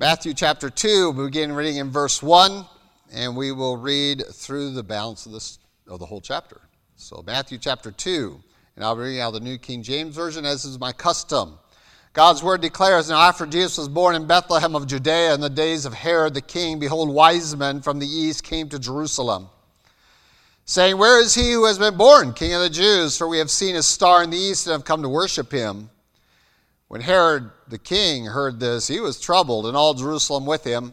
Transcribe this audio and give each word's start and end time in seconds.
Matthew 0.00 0.32
chapter 0.32 0.70
2, 0.70 1.10
we 1.10 1.26
begin 1.26 1.52
reading 1.52 1.76
in 1.76 1.90
verse 1.90 2.22
1, 2.22 2.64
and 3.12 3.36
we 3.36 3.52
will 3.52 3.76
read 3.76 4.24
through 4.32 4.70
the 4.70 4.82
balance 4.82 5.26
of, 5.26 5.32
this, 5.32 5.58
of 5.86 5.98
the 5.98 6.06
whole 6.06 6.22
chapter. 6.22 6.58
So, 6.96 7.22
Matthew 7.26 7.58
chapter 7.58 7.90
2, 7.90 8.42
and 8.76 8.82
I'll 8.82 8.96
be 8.96 9.02
reading 9.02 9.20
out 9.20 9.34
the 9.34 9.40
New 9.40 9.58
King 9.58 9.82
James 9.82 10.16
Version, 10.16 10.46
as 10.46 10.64
is 10.64 10.80
my 10.80 10.92
custom. 10.92 11.58
God's 12.14 12.42
word 12.42 12.62
declares 12.62 13.10
Now, 13.10 13.20
after 13.20 13.44
Jesus 13.44 13.76
was 13.76 13.90
born 13.90 14.14
in 14.14 14.26
Bethlehem 14.26 14.74
of 14.74 14.86
Judea 14.86 15.34
in 15.34 15.42
the 15.42 15.50
days 15.50 15.84
of 15.84 15.92
Herod 15.92 16.32
the 16.32 16.40
king, 16.40 16.78
behold, 16.78 17.10
wise 17.10 17.54
men 17.54 17.82
from 17.82 17.98
the 17.98 18.08
east 18.08 18.42
came 18.42 18.70
to 18.70 18.78
Jerusalem, 18.78 19.50
saying, 20.64 20.96
Where 20.96 21.20
is 21.20 21.34
he 21.34 21.52
who 21.52 21.66
has 21.66 21.78
been 21.78 21.98
born, 21.98 22.32
King 22.32 22.54
of 22.54 22.62
the 22.62 22.70
Jews? 22.70 23.18
For 23.18 23.28
we 23.28 23.36
have 23.36 23.50
seen 23.50 23.74
his 23.74 23.86
star 23.86 24.22
in 24.22 24.30
the 24.30 24.38
east 24.38 24.66
and 24.66 24.72
have 24.72 24.86
come 24.86 25.02
to 25.02 25.10
worship 25.10 25.52
him. 25.52 25.90
When 26.90 27.02
Herod 27.02 27.52
the 27.68 27.78
king 27.78 28.24
heard 28.24 28.58
this, 28.58 28.88
he 28.88 28.98
was 28.98 29.20
troubled, 29.20 29.66
and 29.66 29.76
all 29.76 29.94
Jerusalem 29.94 30.44
with 30.44 30.64
him. 30.64 30.92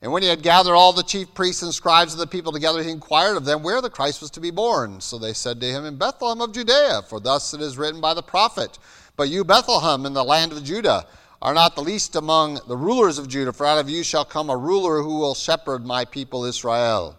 And 0.00 0.10
when 0.10 0.22
he 0.22 0.30
had 0.30 0.42
gathered 0.42 0.74
all 0.74 0.94
the 0.94 1.02
chief 1.02 1.34
priests 1.34 1.62
and 1.62 1.74
scribes 1.74 2.14
of 2.14 2.18
the 2.18 2.26
people 2.26 2.50
together, 2.50 2.82
he 2.82 2.88
inquired 2.88 3.36
of 3.36 3.44
them 3.44 3.62
where 3.62 3.82
the 3.82 3.90
Christ 3.90 4.22
was 4.22 4.30
to 4.30 4.40
be 4.40 4.50
born. 4.50 5.02
So 5.02 5.18
they 5.18 5.34
said 5.34 5.60
to 5.60 5.66
him, 5.66 5.84
In 5.84 5.98
Bethlehem 5.98 6.40
of 6.40 6.52
Judea, 6.52 7.02
for 7.10 7.20
thus 7.20 7.52
it 7.52 7.60
is 7.60 7.76
written 7.76 8.00
by 8.00 8.14
the 8.14 8.22
prophet. 8.22 8.78
But 9.18 9.28
you, 9.28 9.44
Bethlehem, 9.44 10.06
in 10.06 10.14
the 10.14 10.24
land 10.24 10.52
of 10.52 10.64
Judah, 10.64 11.06
are 11.42 11.52
not 11.52 11.74
the 11.74 11.82
least 11.82 12.16
among 12.16 12.60
the 12.66 12.76
rulers 12.78 13.18
of 13.18 13.28
Judah, 13.28 13.52
for 13.52 13.66
out 13.66 13.76
of 13.76 13.90
you 13.90 14.02
shall 14.02 14.24
come 14.24 14.48
a 14.48 14.56
ruler 14.56 15.02
who 15.02 15.18
will 15.18 15.34
shepherd 15.34 15.84
my 15.84 16.06
people 16.06 16.46
Israel. 16.46 17.18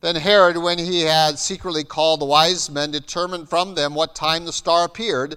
Then 0.00 0.16
Herod, 0.16 0.56
when 0.56 0.78
he 0.78 1.02
had 1.02 1.38
secretly 1.38 1.84
called 1.84 2.22
the 2.22 2.26
wise 2.26 2.70
men, 2.70 2.90
determined 2.90 3.50
from 3.50 3.74
them 3.74 3.94
what 3.94 4.14
time 4.14 4.46
the 4.46 4.52
star 4.52 4.84
appeared. 4.84 5.36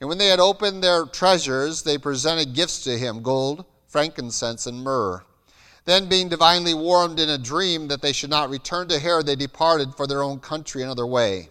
And 0.00 0.08
when 0.08 0.18
they 0.18 0.28
had 0.28 0.40
opened 0.40 0.82
their 0.82 1.06
treasures, 1.06 1.82
they 1.82 1.98
presented 1.98 2.54
gifts 2.54 2.84
to 2.84 2.98
him 2.98 3.22
gold, 3.22 3.64
frankincense, 3.86 4.66
and 4.66 4.82
myrrh. 4.82 5.24
Then, 5.84 6.08
being 6.08 6.28
divinely 6.28 6.74
warned 6.74 7.20
in 7.20 7.28
a 7.28 7.38
dream 7.38 7.88
that 7.88 8.00
they 8.00 8.12
should 8.12 8.30
not 8.30 8.50
return 8.50 8.88
to 8.88 8.98
Herod, 8.98 9.26
they 9.26 9.36
departed 9.36 9.94
for 9.94 10.06
their 10.06 10.22
own 10.22 10.40
country 10.40 10.82
another 10.82 11.06
way. 11.06 11.50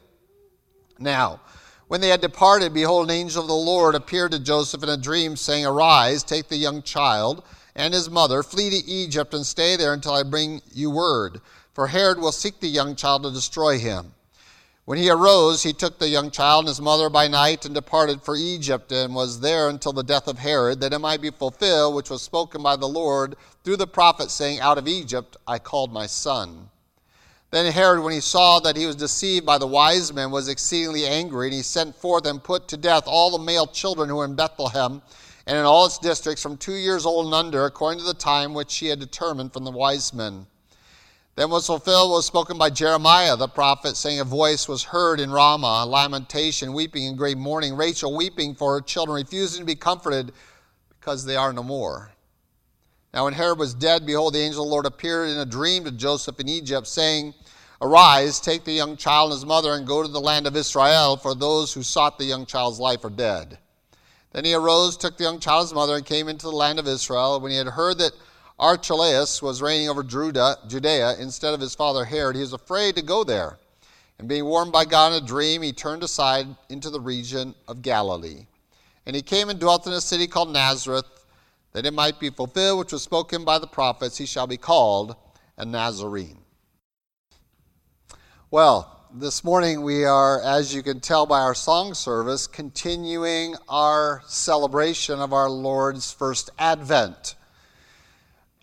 Now, 0.99 1.39
when 1.87 2.01
they 2.01 2.09
had 2.09 2.21
departed, 2.21 2.73
behold, 2.73 3.09
an 3.09 3.15
angel 3.15 3.43
of 3.43 3.47
the 3.47 3.53
Lord 3.53 3.93
appeared 3.93 4.31
to 4.31 4.39
Joseph 4.39 4.81
in 4.81 4.89
a 4.89 4.97
dream, 4.97 5.35
saying, 5.35 5.65
Arise, 5.65 6.23
take 6.23 6.47
the 6.47 6.57
young 6.57 6.81
child 6.81 7.43
and 7.75 7.93
his 7.93 8.09
mother, 8.09 8.43
flee 8.43 8.69
to 8.69 8.89
Egypt, 8.89 9.33
and 9.33 9.45
stay 9.45 9.75
there 9.75 9.93
until 9.93 10.13
I 10.13 10.23
bring 10.23 10.61
you 10.73 10.91
word. 10.91 11.41
For 11.73 11.87
Herod 11.87 12.19
will 12.19 12.31
seek 12.31 12.59
the 12.59 12.67
young 12.67 12.95
child 12.95 13.23
to 13.23 13.31
destroy 13.31 13.79
him. 13.79 14.13
When 14.85 14.97
he 14.97 15.09
arose, 15.09 15.63
he 15.63 15.71
took 15.71 15.97
the 15.97 16.09
young 16.09 16.29
child 16.29 16.63
and 16.63 16.67
his 16.67 16.81
mother 16.81 17.09
by 17.09 17.29
night 17.29 17.63
and 17.63 17.73
departed 17.73 18.21
for 18.21 18.35
Egypt, 18.35 18.91
and 18.91 19.15
was 19.15 19.39
there 19.39 19.69
until 19.69 19.93
the 19.93 20.03
death 20.03 20.27
of 20.27 20.39
Herod, 20.39 20.81
that 20.81 20.91
it 20.91 20.99
might 20.99 21.21
be 21.21 21.29
fulfilled 21.29 21.95
which 21.95 22.09
was 22.09 22.21
spoken 22.21 22.61
by 22.61 22.75
the 22.75 22.87
Lord 22.87 23.37
through 23.63 23.77
the 23.77 23.87
prophet, 23.87 24.29
saying, 24.29 24.59
Out 24.59 24.77
of 24.77 24.87
Egypt 24.87 25.37
I 25.47 25.57
called 25.57 25.93
my 25.93 26.05
son. 26.05 26.69
Then 27.51 27.71
Herod, 27.71 28.03
when 28.03 28.11
he 28.11 28.19
saw 28.19 28.59
that 28.59 28.75
he 28.75 28.85
was 28.85 28.97
deceived 28.97 29.45
by 29.45 29.57
the 29.57 29.67
wise 29.67 30.11
men, 30.11 30.31
was 30.31 30.49
exceedingly 30.49 31.05
angry, 31.05 31.47
and 31.47 31.53
he 31.53 31.61
sent 31.61 31.95
forth 31.95 32.25
and 32.25 32.43
put 32.43 32.67
to 32.67 32.75
death 32.75 33.03
all 33.05 33.31
the 33.31 33.39
male 33.39 33.67
children 33.67 34.09
who 34.09 34.17
were 34.17 34.25
in 34.25 34.35
Bethlehem 34.35 35.01
and 35.47 35.57
in 35.57 35.63
all 35.63 35.85
its 35.85 35.97
districts 35.97 36.43
from 36.43 36.57
two 36.57 36.75
years 36.75 37.05
old 37.05 37.27
and 37.27 37.35
under, 37.35 37.63
according 37.63 37.99
to 37.99 38.05
the 38.05 38.13
time 38.13 38.53
which 38.53 38.75
he 38.77 38.87
had 38.87 38.99
determined 38.99 39.53
from 39.53 39.63
the 39.63 39.71
wise 39.71 40.13
men. 40.13 40.45
Then 41.35 41.49
was 41.49 41.65
fulfilled 41.65 42.11
what 42.11 42.17
was 42.17 42.27
spoken 42.27 42.59
by 42.59 42.69
Jeremiah 42.69 43.35
the 43.35 43.47
prophet, 43.47 43.97
saying, 43.97 44.19
A 44.19 44.23
voice 44.23 44.67
was 44.67 44.83
heard 44.83 45.19
in 45.19 45.31
Ramah, 45.31 45.85
lamentation, 45.87 46.73
weeping 46.73 47.07
and 47.07 47.17
great 47.17 47.37
mourning, 47.37 47.75
Rachel 47.75 48.15
weeping 48.15 48.53
for 48.53 48.75
her 48.75 48.81
children, 48.81 49.15
refusing 49.15 49.61
to 49.61 49.65
be 49.65 49.75
comforted 49.75 50.31
because 50.99 51.25
they 51.25 51.35
are 51.35 51.51
no 51.51 51.63
more. 51.63 52.11
Now, 53.13 53.25
when 53.25 53.33
Herod 53.33 53.57
was 53.57 53.73
dead, 53.73 54.05
behold, 54.05 54.33
the 54.33 54.39
angel 54.39 54.63
of 54.63 54.67
the 54.67 54.71
Lord 54.71 54.85
appeared 54.85 55.29
in 55.29 55.37
a 55.37 55.45
dream 55.45 55.83
to 55.85 55.91
Joseph 55.91 56.39
in 56.39 56.47
Egypt, 56.47 56.87
saying, 56.87 57.33
Arise, 57.81 58.39
take 58.39 58.63
the 58.63 58.71
young 58.71 58.95
child 58.95 59.31
and 59.31 59.37
his 59.37 59.45
mother, 59.45 59.73
and 59.73 59.87
go 59.87 60.03
to 60.03 60.07
the 60.07 60.21
land 60.21 60.45
of 60.45 60.55
Israel, 60.55 61.17
for 61.17 61.33
those 61.33 61.73
who 61.73 61.83
sought 61.83 62.17
the 62.17 62.25
young 62.25 62.45
child's 62.45 62.79
life 62.79 63.03
are 63.03 63.09
dead. 63.09 63.57
Then 64.31 64.45
he 64.45 64.53
arose, 64.53 64.97
took 64.97 65.17
the 65.17 65.25
young 65.25 65.39
child's 65.39 65.73
mother, 65.73 65.95
and 65.95 66.05
came 66.05 66.27
into 66.27 66.45
the 66.45 66.55
land 66.55 66.79
of 66.79 66.87
Israel. 66.87 67.39
When 67.39 67.51
he 67.51 67.57
had 67.57 67.67
heard 67.67 67.97
that 67.99 68.13
Archelaus 68.59 69.41
was 69.41 69.61
reigning 69.61 69.89
over 69.89 70.03
Judea 70.03 71.15
instead 71.19 71.53
of 71.53 71.59
his 71.59 71.75
father 71.75 72.05
Herod. 72.05 72.35
He 72.35 72.41
was 72.41 72.53
afraid 72.53 72.95
to 72.95 73.01
go 73.01 73.23
there. 73.23 73.57
And 74.19 74.27
being 74.27 74.45
warned 74.45 74.71
by 74.71 74.85
God 74.85 75.13
in 75.13 75.23
a 75.23 75.25
dream, 75.25 75.61
he 75.61 75.73
turned 75.73 76.03
aside 76.03 76.47
into 76.69 76.89
the 76.89 76.99
region 76.99 77.55
of 77.67 77.81
Galilee. 77.81 78.45
And 79.05 79.15
he 79.15 79.21
came 79.21 79.49
and 79.49 79.59
dwelt 79.59 79.87
in 79.87 79.93
a 79.93 80.01
city 80.01 80.27
called 80.27 80.53
Nazareth, 80.53 81.05
that 81.73 81.85
it 81.85 81.93
might 81.93 82.19
be 82.19 82.29
fulfilled 82.29 82.79
which 82.79 82.93
was 82.93 83.01
spoken 83.01 83.43
by 83.43 83.57
the 83.57 83.67
prophets, 83.67 84.17
he 84.17 84.25
shall 84.25 84.47
be 84.47 84.57
called 84.57 85.15
a 85.57 85.65
Nazarene. 85.65 86.37
Well, 88.51 89.07
this 89.11 89.43
morning 89.43 89.81
we 89.81 90.05
are, 90.05 90.41
as 90.41 90.73
you 90.73 90.83
can 90.83 90.99
tell 90.99 91.25
by 91.25 91.41
our 91.41 91.55
song 91.55 91.95
service, 91.95 92.45
continuing 92.47 93.55
our 93.67 94.21
celebration 94.27 95.19
of 95.19 95.33
our 95.33 95.49
Lord's 95.49 96.11
first 96.11 96.51
advent. 96.59 97.35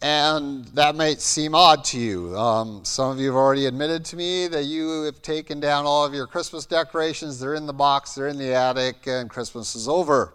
And 0.03 0.65
that 0.69 0.97
might 0.97 1.21
seem 1.21 1.55
odd 1.55 1.85
to 1.87 2.01
you. 2.01 2.37
Um, 2.37 2.85
some 2.87 3.11
of 3.11 3.21
you 3.21 3.27
have 3.27 3.37
already 3.37 3.67
admitted 3.67 4.03
to 4.07 4.17
me 4.17 4.49
that 4.49 4.65
you 4.65 5.03
have 5.03 5.21
taken 5.21 5.61
down 5.61 5.85
all 5.85 6.07
of 6.07 6.15
your 6.15 6.27
Christmas 6.27 6.65
decorations. 6.65 7.39
They're 7.39 7.55
in 7.55 7.67
the 7.67 7.75
box, 7.75 8.15
they're 8.15 8.29
in 8.29 8.39
the 8.39 8.55
attic, 8.55 9.07
and 9.07 9.29
Christmas 9.29 9.75
is 9.75 9.89
over. 9.89 10.33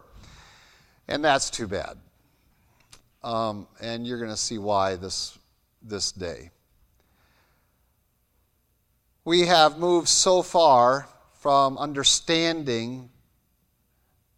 And 1.08 1.26
that's 1.26 1.50
too 1.50 1.68
bad. 1.68 1.98
Um, 3.24 3.68
and 3.82 4.06
you're 4.06 4.20
going 4.20 4.30
to 4.30 4.38
see 4.38 4.60
why 4.60 4.98
this, 4.98 5.36
this 5.82 6.12
day. 6.12 6.52
We 9.24 9.48
have 9.48 9.80
moved 9.80 10.08
so 10.08 10.44
far 10.44 11.08
from 11.40 11.80
understanding 11.80 13.10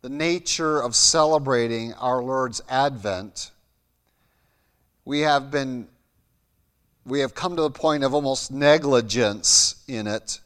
the 0.01 0.09
nature 0.09 0.79
of 0.79 0.95
celebrating 0.95 1.94
our 1.95 2.23
Lord's 2.23 2.61
advent 2.69 3.51
we 5.07 5.22
have 5.22 5.50
been 5.50 5.88
we 7.06 7.22
have 7.22 7.34
come 7.34 7.56
to 7.56 7.62
the 7.62 7.72
point 7.72 8.03
of 8.03 8.13
almost 8.13 8.51
negligence 8.51 9.81
in 9.88 10.06
it. 10.06 10.41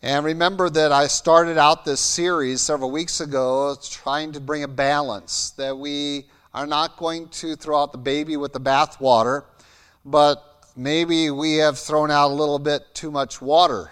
And 0.00 0.24
remember 0.24 0.70
that 0.70 0.92
I 0.92 1.08
started 1.08 1.58
out 1.58 1.84
this 1.84 1.98
series 1.98 2.60
several 2.60 2.92
weeks 2.92 3.20
ago 3.20 3.76
trying 3.82 4.30
to 4.30 4.40
bring 4.40 4.62
a 4.62 4.68
balance, 4.68 5.50
that 5.56 5.76
we 5.76 6.28
are 6.54 6.68
not 6.68 6.98
going 6.98 7.26
to 7.30 7.56
throw 7.56 7.82
out 7.82 7.90
the 7.90 7.98
baby 7.98 8.36
with 8.36 8.52
the 8.52 8.60
bathwater, 8.60 9.42
but 10.04 10.64
maybe 10.76 11.32
we 11.32 11.56
have 11.56 11.80
thrown 11.80 12.12
out 12.12 12.30
a 12.30 12.34
little 12.34 12.60
bit 12.60 12.82
too 12.94 13.10
much 13.10 13.42
water 13.42 13.90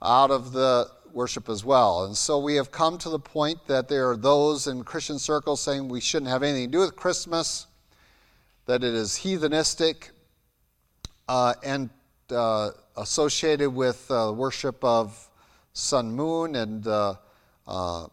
out 0.00 0.30
of 0.30 0.52
the 0.52 0.88
worship 1.12 1.48
as 1.48 1.64
well. 1.64 2.04
And 2.04 2.16
so 2.16 2.38
we 2.38 2.54
have 2.54 2.70
come 2.70 2.98
to 2.98 3.08
the 3.08 3.18
point 3.18 3.66
that 3.66 3.88
there 3.88 4.08
are 4.10 4.16
those 4.16 4.68
in 4.68 4.84
Christian 4.84 5.18
circles 5.18 5.60
saying 5.60 5.88
we 5.88 6.00
shouldn't 6.00 6.30
have 6.30 6.44
anything 6.44 6.66
to 6.66 6.70
do 6.70 6.78
with 6.78 6.94
Christmas 6.94 7.66
that 8.66 8.82
it 8.82 8.94
is 8.94 9.12
heathenistic 9.12 10.10
uh, 11.28 11.54
and 11.62 11.90
uh, 12.30 12.70
associated 12.96 13.70
with 13.70 14.10
uh, 14.10 14.32
worship 14.34 14.82
of 14.82 15.28
sun, 15.72 16.12
moon, 16.12 16.56
and 16.56 16.86
uh, 16.86 17.14
uh, 17.66 18.06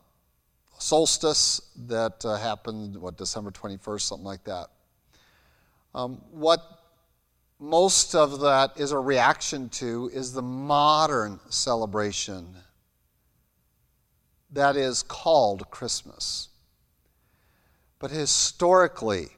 solstice 0.78 1.62
that 1.88 2.24
uh, 2.25 2.36
happened, 2.36 2.98
what, 2.98 3.18
December 3.18 3.52
21st, 3.52 4.02
something 4.02 4.25
like 4.25 4.44
that. 4.44 4.68
Um, 5.94 6.22
what 6.31 6.62
most 7.60 8.16
of 8.16 8.40
that 8.40 8.72
is 8.78 8.92
a 8.92 8.98
reaction 8.98 9.70
to 9.70 10.10
is 10.14 10.34
the 10.34 10.42
modern 10.42 11.40
celebration 11.50 12.56
that 14.52 14.75
is 14.75 15.04
called 15.04 15.70
Christmas. 15.70 16.50
But 18.00 18.10
historically, 18.10 19.30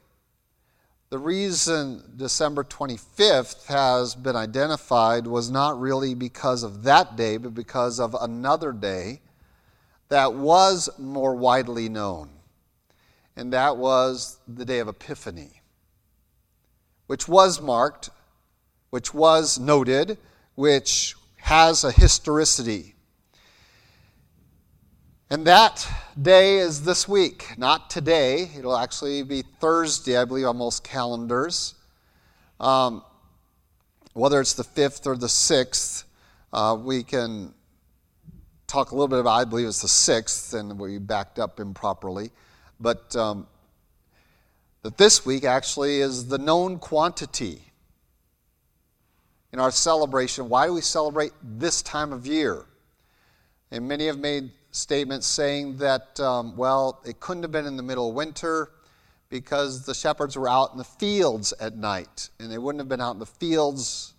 the 1.13 1.19
reason 1.19 2.01
December 2.15 2.63
25th 2.63 3.67
has 3.67 4.15
been 4.15 4.35
identified 4.35 5.27
was 5.27 5.51
not 5.51 5.79
really 5.79 6.15
because 6.15 6.63
of 6.63 6.81
that 6.81 7.15
day, 7.15 7.37
but 7.37 7.53
because 7.53 7.99
of 7.99 8.15
another 8.19 8.71
day 8.71 9.21
that 10.09 10.33
was 10.33 10.89
more 10.97 11.35
widely 11.35 11.87
known, 11.87 12.31
and 13.35 13.53
that 13.53 13.77
was 13.77 14.39
the 14.47 14.65
day 14.65 14.79
of 14.79 14.87
Epiphany, 14.87 15.61
which 17.05 17.27
was 17.27 17.61
marked, 17.61 18.09
which 18.89 19.13
was 19.13 19.59
noted, 19.59 20.17
which 20.55 21.15
has 21.35 21.83
a 21.83 21.91
historicity. 21.91 22.92
And 25.33 25.47
that 25.47 25.87
day 26.21 26.59
is 26.59 26.83
this 26.83 27.07
week, 27.07 27.57
not 27.57 27.89
today. 27.89 28.51
It'll 28.55 28.77
actually 28.77 29.23
be 29.23 29.41
Thursday, 29.41 30.15
I 30.15 30.25
believe, 30.25 30.45
on 30.45 30.57
most 30.57 30.83
calendars. 30.83 31.73
Um, 32.59 33.03
whether 34.13 34.39
it's 34.39 34.53
the 34.53 34.63
5th 34.63 35.07
or 35.07 35.17
the 35.17 35.25
6th, 35.25 36.03
uh, 36.53 36.77
we 36.79 37.01
can 37.01 37.51
talk 38.67 38.91
a 38.91 38.93
little 38.93 39.07
bit 39.07 39.17
about, 39.17 39.31
I 39.31 39.45
believe 39.45 39.65
it's 39.65 39.81
the 39.81 39.87
6th, 39.87 40.53
and 40.53 40.79
we 40.79 40.99
backed 40.99 41.39
up 41.39 41.59
improperly. 41.59 42.29
But 42.79 43.15
um, 43.15 43.47
that 44.83 44.99
this 44.99 45.25
week 45.25 45.45
actually 45.45 45.99
is 45.99 46.27
the 46.27 46.37
known 46.37 46.77
quantity 46.77 47.73
in 49.51 49.59
our 49.59 49.71
celebration. 49.71 50.47
Why 50.47 50.67
do 50.67 50.75
we 50.75 50.81
celebrate 50.81 51.31
this 51.41 51.81
time 51.81 52.13
of 52.13 52.27
year? 52.27 52.65
And 53.71 53.87
many 53.87 54.05
have 54.05 54.19
made 54.19 54.51
statements 54.73 55.27
saying 55.27 55.77
that, 55.77 56.19
um, 56.19 56.57
well, 56.57 57.01
it 57.05 57.19
couldn't 57.19 57.43
have 57.43 57.51
been 57.51 57.65
in 57.65 57.77
the 57.77 57.83
middle 57.83 58.09
of 58.09 58.15
winter 58.15 58.71
because 59.29 59.85
the 59.85 59.93
shepherds 59.93 60.35
were 60.35 60.49
out 60.49 60.71
in 60.71 60.77
the 60.77 60.83
fields 60.83 61.53
at 61.59 61.77
night, 61.77 62.29
and 62.39 62.51
they 62.51 62.57
wouldn't 62.57 62.79
have 62.81 62.89
been 62.89 63.01
out 63.01 63.11
in 63.11 63.19
the 63.19 63.25
fields 63.25 64.13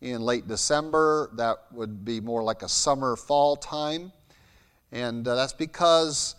in 0.00 0.20
late 0.20 0.46
December. 0.48 1.30
That 1.34 1.58
would 1.72 2.04
be 2.04 2.20
more 2.20 2.42
like 2.42 2.62
a 2.62 2.68
summer 2.68 3.16
fall 3.16 3.56
time. 3.56 4.12
And 4.92 5.26
uh, 5.26 5.36
that's 5.36 5.52
because 5.52 6.34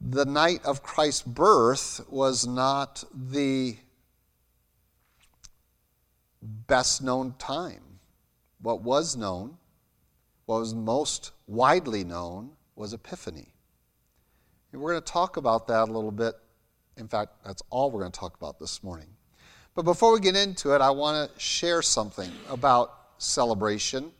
the 0.00 0.24
night 0.24 0.64
of 0.64 0.82
Christ's 0.82 1.22
birth 1.22 2.00
was 2.08 2.46
not 2.46 3.02
the 3.12 3.76
best 6.42 7.02
known 7.02 7.34
time. 7.38 7.82
What 8.62 8.82
was 8.82 9.16
known, 9.16 9.56
what 10.46 10.60
was 10.60 10.74
most 10.74 11.32
widely 11.46 12.04
known, 12.04 12.52
was 12.80 12.92
Epiphany. 12.92 13.54
And 14.72 14.80
we're 14.80 14.92
going 14.92 15.02
to 15.02 15.12
talk 15.12 15.36
about 15.36 15.68
that 15.68 15.88
a 15.88 15.92
little 15.92 16.10
bit. 16.10 16.34
In 16.96 17.06
fact, 17.06 17.32
that's 17.44 17.62
all 17.70 17.90
we're 17.90 18.00
going 18.00 18.12
to 18.12 18.18
talk 18.18 18.36
about 18.36 18.58
this 18.58 18.82
morning. 18.82 19.08
But 19.74 19.84
before 19.84 20.12
we 20.12 20.20
get 20.20 20.36
into 20.36 20.74
it, 20.74 20.80
I 20.80 20.90
want 20.90 21.32
to 21.32 21.40
share 21.40 21.82
something 21.82 22.30
about 22.48 22.92
celebration. 23.18 24.10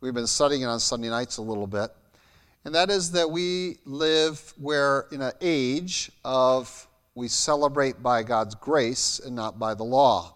We've 0.00 0.14
been 0.14 0.26
studying 0.26 0.62
it 0.62 0.66
on 0.66 0.78
Sunday 0.78 1.08
nights 1.08 1.38
a 1.38 1.42
little 1.42 1.66
bit 1.66 1.90
and 2.68 2.74
that 2.74 2.90
is 2.90 3.12
that 3.12 3.30
we 3.30 3.78
live 3.86 4.52
where 4.58 5.06
in 5.10 5.22
an 5.22 5.32
age 5.40 6.10
of 6.22 6.86
we 7.14 7.28
celebrate 7.28 8.02
by 8.02 8.22
God's 8.22 8.54
grace 8.54 9.20
and 9.24 9.34
not 9.34 9.58
by 9.58 9.72
the 9.72 9.84
law. 9.84 10.34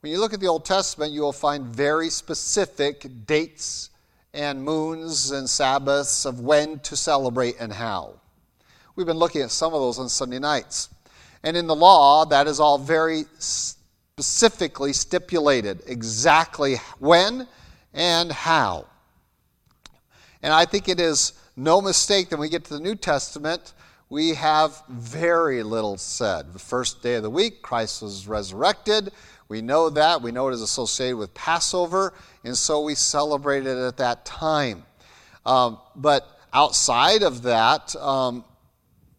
When 0.00 0.10
you 0.10 0.18
look 0.18 0.32
at 0.32 0.40
the 0.40 0.48
Old 0.48 0.64
Testament, 0.64 1.12
you 1.12 1.20
will 1.20 1.32
find 1.32 1.64
very 1.64 2.10
specific 2.10 3.06
dates 3.26 3.89
and 4.32 4.62
moons 4.62 5.30
and 5.30 5.48
Sabbaths 5.48 6.24
of 6.24 6.40
when 6.40 6.78
to 6.80 6.96
celebrate 6.96 7.56
and 7.58 7.72
how. 7.72 8.14
We've 8.94 9.06
been 9.06 9.16
looking 9.16 9.42
at 9.42 9.50
some 9.50 9.74
of 9.74 9.80
those 9.80 9.98
on 9.98 10.08
Sunday 10.08 10.38
nights. 10.38 10.88
And 11.42 11.56
in 11.56 11.66
the 11.66 11.74
law, 11.74 12.24
that 12.26 12.46
is 12.46 12.60
all 12.60 12.78
very 12.78 13.24
specifically 13.38 14.92
stipulated 14.92 15.82
exactly 15.86 16.76
when 16.98 17.48
and 17.94 18.30
how. 18.30 18.86
And 20.42 20.52
I 20.52 20.64
think 20.64 20.88
it 20.88 21.00
is 21.00 21.32
no 21.56 21.80
mistake, 21.80 22.30
that 22.30 22.36
when 22.36 22.46
we 22.46 22.50
get 22.50 22.64
to 22.64 22.74
the 22.74 22.80
New 22.80 22.94
Testament, 22.94 23.74
we 24.08 24.34
have 24.34 24.82
very 24.88 25.62
little 25.62 25.96
said. 25.96 26.52
The 26.52 26.58
first 26.58 27.02
day 27.02 27.14
of 27.14 27.22
the 27.22 27.30
week, 27.30 27.62
Christ 27.62 28.02
was 28.02 28.26
resurrected. 28.26 29.12
We 29.50 29.62
know 29.62 29.90
that. 29.90 30.22
We 30.22 30.30
know 30.30 30.48
it 30.48 30.52
is 30.52 30.62
associated 30.62 31.16
with 31.16 31.34
Passover, 31.34 32.14
and 32.44 32.56
so 32.56 32.82
we 32.82 32.94
celebrate 32.94 33.66
it 33.66 33.76
at 33.76 33.96
that 33.96 34.24
time. 34.24 34.84
Um, 35.44 35.78
but 35.96 36.24
outside 36.52 37.24
of 37.24 37.42
that, 37.42 37.96
um, 37.96 38.44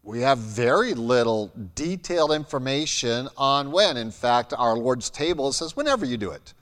we 0.02 0.22
have 0.22 0.38
very 0.38 0.94
little 0.94 1.52
detailed 1.74 2.32
information 2.32 3.28
on 3.36 3.72
when. 3.72 3.98
In 3.98 4.10
fact, 4.10 4.54
our 4.56 4.74
Lord's 4.74 5.10
table 5.10 5.52
says, 5.52 5.76
whenever 5.76 6.06
you 6.06 6.16
do 6.16 6.30
it, 6.30 6.54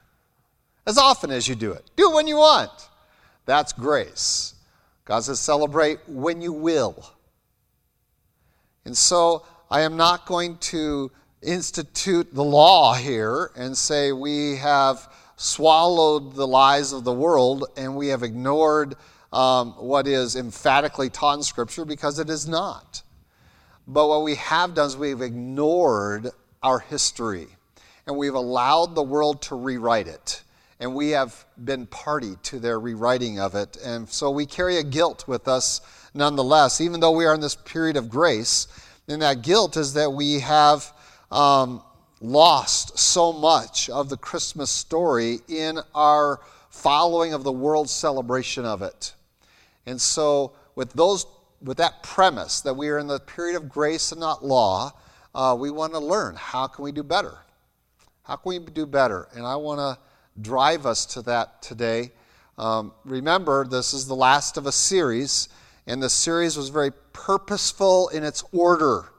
as 0.85 0.99
often 0.99 1.31
as 1.31 1.47
you 1.47 1.55
do 1.55 1.71
it, 1.71 1.89
do 1.95 2.11
it 2.11 2.15
when 2.15 2.27
you 2.27 2.39
want. 2.39 2.73
That's 3.47 3.73
grace. 3.73 4.55
God 5.05 5.21
says, 5.21 5.39
celebrate 5.39 6.01
when 6.09 6.43
you 6.43 6.53
will. 6.53 7.09
And 8.85 8.97
so 8.97 9.47
I 9.71 9.83
am 9.83 9.97
not 9.97 10.27
going 10.27 10.59
to 10.59 11.13
institute 11.43 12.35
the 12.35 12.45
law 12.45 12.95
here 12.95 13.51
and 13.57 13.77
say 13.77 14.13
we 14.13 14.57
have 14.57 15.09
swallowed 15.37 16.35
the 16.35 16.47
lies 16.47 16.93
of 16.93 17.05
the 17.05 17.13
world 17.13 17.65
and 17.77 17.97
we 17.97 18.09
have 18.09 18.23
ignored 18.23 18.95
um, 19.33 19.73
what 19.73 20.07
is 20.07 20.37
emphatically 20.37 21.09
taught 21.09 21.39
in 21.39 21.43
Scripture 21.43 21.85
because 21.85 22.19
it 22.19 22.29
is 22.29 22.47
not. 22.47 23.03
But 23.87 24.09
what 24.09 24.23
we 24.23 24.35
have 24.35 24.75
done 24.75 24.89
is 24.89 24.97
we've 24.97 25.23
ignored 25.23 26.31
our 26.63 26.81
history 26.81 27.49
and 28.07 28.17
we've 28.17 28.35
allowed 28.35 28.95
the 28.95 29.03
world 29.03 29.41
to 29.43 29.55
rewrite 29.55 30.09
it 30.09 30.43
and 30.79 30.95
we 30.95 31.11
have 31.11 31.45
been 31.63 31.87
party 31.87 32.35
to 32.43 32.59
their 32.59 32.81
rewriting 32.81 33.39
of 33.39 33.55
it. 33.55 33.77
And 33.85 34.09
so 34.09 34.31
we 34.31 34.47
carry 34.47 34.79
a 34.79 34.83
guilt 34.83 35.29
with 35.29 35.47
us 35.47 35.83
nonetheless, 36.15 36.81
even 36.81 37.01
though 37.01 37.13
we 37.13 37.27
are 37.27 37.35
in 37.35 37.41
this 37.41 37.55
period 37.55 37.97
of 37.97 38.09
grace. 38.09 38.67
And 39.07 39.21
that 39.23 39.43
guilt 39.43 39.77
is 39.77 39.95
that 39.95 40.13
we 40.13 40.41
have 40.41 40.93
um, 41.31 41.83
lost 42.21 42.99
so 42.99 43.33
much 43.33 43.89
of 43.91 44.09
the 44.09 44.17
Christmas 44.17 44.71
story 44.71 45.41
in 45.49 45.79
our 45.95 46.41
following 46.71 47.33
of 47.33 47.45
the 47.45 47.53
world's 47.53 47.93
celebration 47.93 48.65
of 48.65 48.83
it. 48.83 49.15
And 49.87 50.01
so, 50.01 50.53
with 50.75 50.93
those, 50.93 51.27
with 51.63 51.79
that 51.79 52.03
premise 52.03 52.61
that 52.63 52.75
we 52.75 52.89
are 52.89 52.99
in 52.99 53.07
the 53.07 53.21
period 53.21 53.57
of 53.57 53.69
grace 53.69 54.13
and 54.13 54.21
not 54.21 54.45
law, 54.45 54.93
uh, 55.35 55.57
we 55.59 55.71
want 55.71 55.93
to 55.93 55.99
learn 55.99 56.37
how 56.37 56.67
can 56.67 56.85
we 56.85 56.93
do 56.93 57.03
better. 57.03 57.39
How 58.23 58.37
can 58.37 58.51
we 58.51 58.59
do 58.59 58.87
better? 58.87 59.29
And 59.35 59.47
I 59.47 59.57
want 59.57 59.81
to 59.81 59.99
drive 60.41 60.87
us 60.87 61.07
to 61.07 61.23
that 61.23 61.63
today. 61.63 62.13
Um, 62.59 62.93
remember, 63.05 63.67
this 63.67 63.95
is 63.95 64.07
the 64.07 64.15
last 64.15 64.57
of 64.57 64.67
a 64.67 64.73
series, 64.73 65.49
and 65.87 66.03
the 66.03 66.11
series 66.11 66.57
was 66.57 66.69
very 66.69 66.93
purposeful 67.13 68.09
in 68.09 68.23
its 68.23 68.45
order. 68.53 69.10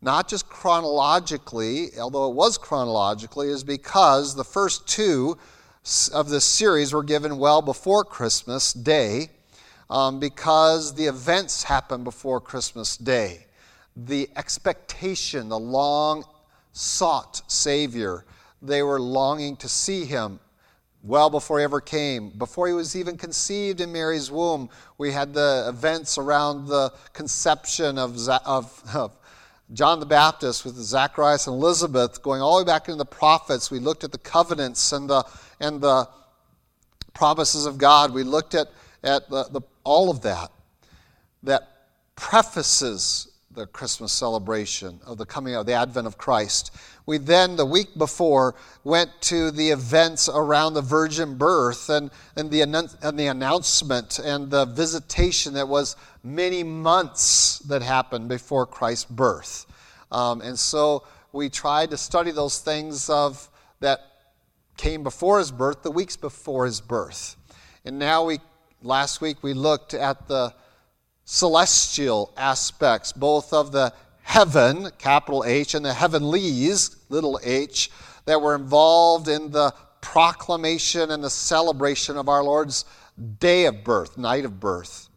Not 0.00 0.28
just 0.28 0.48
chronologically, 0.48 1.98
although 1.98 2.30
it 2.30 2.34
was 2.34 2.56
chronologically, 2.56 3.48
is 3.48 3.64
because 3.64 4.34
the 4.34 4.44
first 4.44 4.86
two 4.86 5.36
of 6.12 6.28
this 6.28 6.44
series 6.44 6.92
were 6.92 7.02
given 7.02 7.38
well 7.38 7.62
before 7.62 8.04
Christmas 8.04 8.72
Day, 8.72 9.30
um, 9.90 10.20
because 10.20 10.94
the 10.94 11.06
events 11.06 11.64
happened 11.64 12.04
before 12.04 12.40
Christmas 12.40 12.96
Day. 12.96 13.46
The 13.96 14.28
expectation, 14.36 15.48
the 15.48 15.58
long 15.58 16.24
sought 16.72 17.42
Savior, 17.50 18.24
they 18.62 18.82
were 18.82 19.00
longing 19.00 19.56
to 19.56 19.68
see 19.68 20.04
him 20.04 20.38
well 21.02 21.30
before 21.30 21.58
he 21.58 21.64
ever 21.64 21.80
came. 21.80 22.30
Before 22.30 22.68
he 22.68 22.72
was 22.72 22.94
even 22.94 23.16
conceived 23.16 23.80
in 23.80 23.92
Mary's 23.92 24.30
womb, 24.30 24.68
we 24.98 25.10
had 25.10 25.32
the 25.32 25.66
events 25.68 26.18
around 26.18 26.66
the 26.66 26.92
conception 27.12 27.98
of, 27.98 28.28
of, 28.28 28.82
of 28.94 29.16
John 29.72 30.00
the 30.00 30.06
Baptist 30.06 30.64
with 30.64 30.76
Zacharias 30.76 31.46
and 31.46 31.54
Elizabeth, 31.54 32.22
going 32.22 32.40
all 32.40 32.58
the 32.58 32.64
way 32.64 32.66
back 32.66 32.88
into 32.88 32.96
the 32.96 33.04
prophets. 33.04 33.70
We 33.70 33.78
looked 33.78 34.02
at 34.02 34.12
the 34.12 34.18
covenants 34.18 34.92
and 34.92 35.10
the, 35.10 35.24
and 35.60 35.80
the 35.80 36.08
promises 37.12 37.66
of 37.66 37.76
God. 37.76 38.14
We 38.14 38.22
looked 38.22 38.54
at, 38.54 38.68
at 39.04 39.28
the, 39.28 39.44
the, 39.44 39.60
all 39.84 40.10
of 40.10 40.22
that 40.22 40.50
that 41.42 41.68
prefaces 42.16 43.27
the 43.58 43.66
Christmas 43.66 44.12
celebration 44.12 45.00
of 45.04 45.18
the 45.18 45.26
coming 45.26 45.56
of 45.56 45.66
the 45.66 45.72
advent 45.72 46.06
of 46.06 46.16
Christ. 46.16 46.70
We 47.06 47.18
then, 47.18 47.56
the 47.56 47.66
week 47.66 47.88
before, 47.98 48.54
went 48.84 49.10
to 49.22 49.50
the 49.50 49.70
events 49.70 50.28
around 50.32 50.74
the 50.74 50.80
virgin 50.80 51.36
birth 51.36 51.90
and, 51.90 52.12
and, 52.36 52.52
the, 52.52 52.60
and 52.62 53.18
the 53.18 53.26
announcement 53.26 54.20
and 54.20 54.48
the 54.48 54.64
visitation 54.64 55.54
that 55.54 55.66
was 55.66 55.96
many 56.22 56.62
months 56.62 57.58
that 57.60 57.82
happened 57.82 58.28
before 58.28 58.64
Christ's 58.64 59.06
birth. 59.06 59.66
Um, 60.12 60.40
and 60.40 60.56
so 60.56 61.02
we 61.32 61.48
tried 61.48 61.90
to 61.90 61.96
study 61.96 62.30
those 62.30 62.60
things 62.60 63.10
of 63.10 63.50
that 63.80 64.00
came 64.76 65.02
before 65.02 65.40
his 65.40 65.50
birth, 65.50 65.82
the 65.82 65.90
weeks 65.90 66.16
before 66.16 66.64
his 66.64 66.80
birth. 66.80 67.34
And 67.84 67.98
now 67.98 68.24
we, 68.24 68.38
last 68.82 69.20
week, 69.20 69.42
we 69.42 69.52
looked 69.52 69.94
at 69.94 70.28
the 70.28 70.54
celestial 71.30 72.32
aspects, 72.38 73.12
both 73.12 73.52
of 73.52 73.70
the 73.70 73.92
heaven, 74.22 74.88
capital 74.96 75.44
H, 75.46 75.74
and 75.74 75.84
the 75.84 75.92
heavenlies, 75.92 76.96
little 77.10 77.38
h, 77.44 77.90
that 78.24 78.40
were 78.40 78.54
involved 78.54 79.28
in 79.28 79.50
the 79.50 79.74
proclamation 80.00 81.10
and 81.10 81.22
the 81.22 81.28
celebration 81.28 82.16
of 82.16 82.30
our 82.30 82.42
Lord's 82.42 82.86
day 83.40 83.66
of 83.66 83.84
birth, 83.84 84.16
night 84.16 84.46
of 84.46 84.58
birth. 84.58 85.10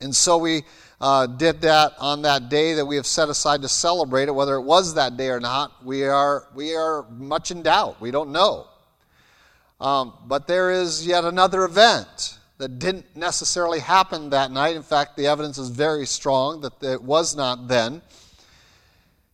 And 0.00 0.16
so 0.16 0.38
we 0.38 0.62
uh, 0.98 1.26
did 1.26 1.60
that 1.60 1.92
on 1.98 2.22
that 2.22 2.48
day 2.48 2.72
that 2.72 2.86
we 2.86 2.96
have 2.96 3.06
set 3.06 3.28
aside 3.28 3.60
to 3.60 3.68
celebrate 3.68 4.28
it, 4.28 4.34
whether 4.34 4.54
it 4.54 4.62
was 4.62 4.94
that 4.94 5.18
day 5.18 5.28
or 5.28 5.40
not, 5.40 5.84
we 5.84 6.04
are, 6.04 6.48
we 6.54 6.74
are 6.74 7.04
much 7.10 7.50
in 7.50 7.62
doubt. 7.62 8.00
We 8.00 8.10
don't 8.10 8.32
know. 8.32 8.66
Um, 9.78 10.14
but 10.26 10.46
there 10.46 10.70
is 10.70 11.06
yet 11.06 11.24
another 11.24 11.64
event 11.64 12.37
that 12.58 12.78
didn't 12.78 13.16
necessarily 13.16 13.80
happen 13.80 14.30
that 14.30 14.50
night. 14.50 14.76
In 14.76 14.82
fact, 14.82 15.16
the 15.16 15.28
evidence 15.28 15.58
is 15.58 15.70
very 15.70 16.06
strong 16.06 16.60
that 16.60 16.82
it 16.82 17.02
was 17.02 17.36
not 17.36 17.68
then. 17.68 18.02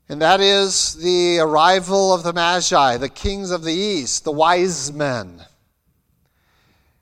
And 0.08 0.20
that 0.20 0.40
is 0.40 0.94
the 0.96 1.38
arrival 1.38 2.12
of 2.12 2.22
the 2.22 2.34
Magi, 2.34 2.98
the 2.98 3.08
kings 3.08 3.50
of 3.50 3.64
the 3.64 3.72
East, 3.72 4.24
the 4.24 4.32
wise 4.32 4.92
men. 4.92 5.42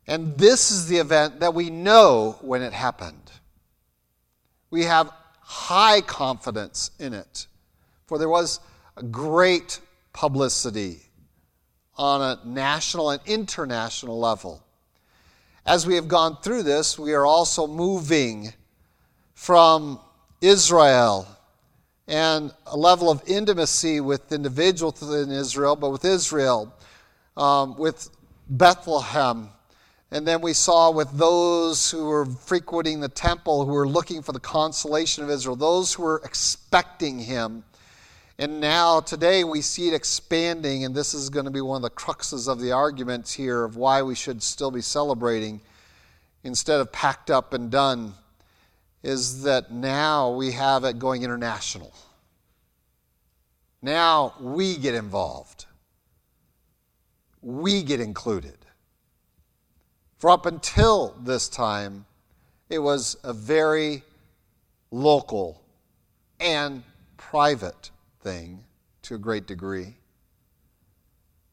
And 0.07 0.39
this 0.39 0.71
is 0.71 0.87
the 0.87 0.99
event 0.99 1.41
that 1.41 1.55
we 1.55 1.71
know 1.71 2.39
when 2.41 2.63
it 2.63 2.73
happened. 2.73 3.31
We 4.71 4.85
have 4.85 5.11
high 5.41 6.01
confidence 6.01 6.93
in 7.01 7.13
it, 7.13 7.47
for 8.07 8.19
there 8.19 8.29
was 8.29 8.61
great 9.11 9.81
publicity 10.13 11.01
on 11.97 12.23
a 12.23 12.41
national 12.47 13.11
and 13.11 13.21
international 13.27 14.19
level. 14.19 14.62
As 15.65 15.87
we 15.87 15.95
have 15.95 16.09
gone 16.09 16.39
through 16.43 16.65
this, 16.65 16.99
we 16.99 17.13
are 17.13 17.25
also 17.25 17.69
moving 17.69 18.53
from 19.35 20.01
Israel 20.41 21.29
and 22.09 22.53
a 22.67 22.77
level 22.77 23.09
of 23.09 23.23
intimacy 23.29 24.01
with 24.01 24.33
individuals 24.33 25.01
in 25.03 25.31
Israel, 25.31 25.77
but 25.77 25.91
with 25.91 26.05
Israel, 26.05 26.75
um, 27.37 27.77
with 27.79 28.11
Bethlehem. 28.49 29.51
And 30.11 30.27
then 30.27 30.41
we 30.41 30.53
saw 30.53 30.91
with 30.91 31.11
those 31.13 31.93
who 31.93 32.07
were 32.07 32.27
frequenting 32.27 32.99
the 32.99 33.09
temple, 33.09 33.65
who 33.65 33.73
were 33.73 33.89
looking 33.89 34.21
for 34.21 34.33
the 34.33 34.41
consolation 34.41 35.23
of 35.23 35.31
Israel, 35.31 35.55
those 35.55 35.95
who 35.95 36.03
were 36.03 36.21
expecting 36.25 37.21
him. 37.21 37.63
And 38.43 38.61
now, 38.61 38.99
today, 38.99 39.45
we 39.45 39.61
see 39.61 39.87
it 39.87 39.95
expanding, 39.95 40.85
and 40.85 40.97
this 40.97 41.15
is 41.15 41.31
going 41.31 41.45
to 41.45 41.53
be 41.53 41.61
one 41.61 41.77
of 41.77 41.83
the 41.83 41.91
cruxes 41.91 42.49
of 42.49 42.59
the 42.59 42.73
arguments 42.73 43.33
here 43.33 43.63
of 43.63 43.77
why 43.77 44.03
we 44.03 44.17
should 44.17 44.43
still 44.43 44.73
be 44.73 44.81
celebrating 44.81 45.61
instead 46.43 46.81
of 46.81 46.91
packed 46.91 47.31
up 47.31 47.55
and 47.55 47.71
done, 47.71 48.15
is 49.05 49.45
that 49.45 49.71
now 49.71 50.33
we 50.33 50.51
have 50.51 50.83
it 50.83 50.99
going 50.99 51.23
international. 51.23 51.95
Now 53.81 54.35
we 54.41 54.77
get 54.77 54.97
involved, 54.97 55.67
we 57.43 57.85
get 57.85 58.01
included. 58.01 58.59
For 60.19 60.31
up 60.31 60.47
until 60.47 61.15
this 61.23 61.49
time, 61.49 62.07
it 62.69 62.81
was 62.81 63.17
a 63.23 63.33
very 63.33 64.03
local 64.91 65.63
and 66.41 66.83
private 67.17 67.92
thing 68.23 68.65
to 69.03 69.15
a 69.15 69.19
great 69.19 69.47
degree. 69.47 69.97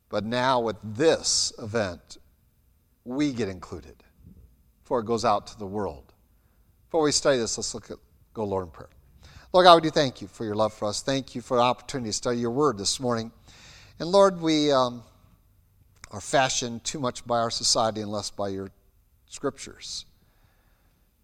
But 0.09 0.25
now, 0.25 0.59
with 0.59 0.77
this 0.83 1.53
event, 1.59 2.17
we 3.05 3.31
get 3.31 3.49
included, 3.49 4.03
for 4.83 4.99
it 4.99 5.05
goes 5.05 5.23
out 5.23 5.47
to 5.47 5.59
the 5.59 5.65
world. 5.65 6.13
Before 6.87 7.03
we 7.03 7.11
study 7.11 7.37
this, 7.37 7.57
let's 7.57 7.73
look 7.73 7.91
at 7.91 7.97
go 8.33 8.43
Lord 8.43 8.65
in 8.65 8.71
prayer. 8.71 8.89
Lord 9.53 9.65
God, 9.65 9.75
we 9.75 9.81
do 9.81 9.89
thank 9.89 10.21
you 10.21 10.27
for 10.27 10.45
your 10.45 10.55
love 10.55 10.73
for 10.73 10.87
us. 10.87 11.01
Thank 11.01 11.35
you 11.35 11.41
for 11.41 11.57
the 11.57 11.63
opportunity 11.63 12.09
to 12.09 12.13
study 12.13 12.37
your 12.37 12.51
word 12.51 12.77
this 12.77 12.99
morning. 12.99 13.31
And 13.99 14.09
Lord, 14.09 14.41
we 14.41 14.71
um, 14.71 15.03
are 16.11 16.21
fashioned 16.21 16.83
too 16.83 16.99
much 16.99 17.25
by 17.25 17.39
our 17.39 17.51
society 17.51 18.01
and 18.01 18.11
less 18.11 18.29
by 18.29 18.49
your 18.49 18.71
scriptures. 19.27 20.05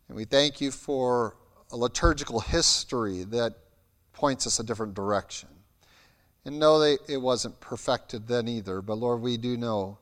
And 0.07 0.17
we 0.17 0.25
thank 0.25 0.61
you 0.61 0.71
for 0.71 1.35
a 1.71 1.77
liturgical 1.77 2.39
history 2.39 3.23
that 3.25 3.53
points 4.15 4.47
us 4.47 4.59
a 4.59 4.63
different 4.63 4.93
direction. 4.93 5.49
And 6.45 6.59
know 6.59 6.79
that 6.79 6.99
it 7.07 7.17
wasn't 7.17 7.59
perfected 7.59 8.27
then 8.27 8.47
either, 8.47 8.81
but 8.81 8.95
Lord, 8.97 9.21
we 9.21 9.37
do 9.37 9.57
know 9.57 9.97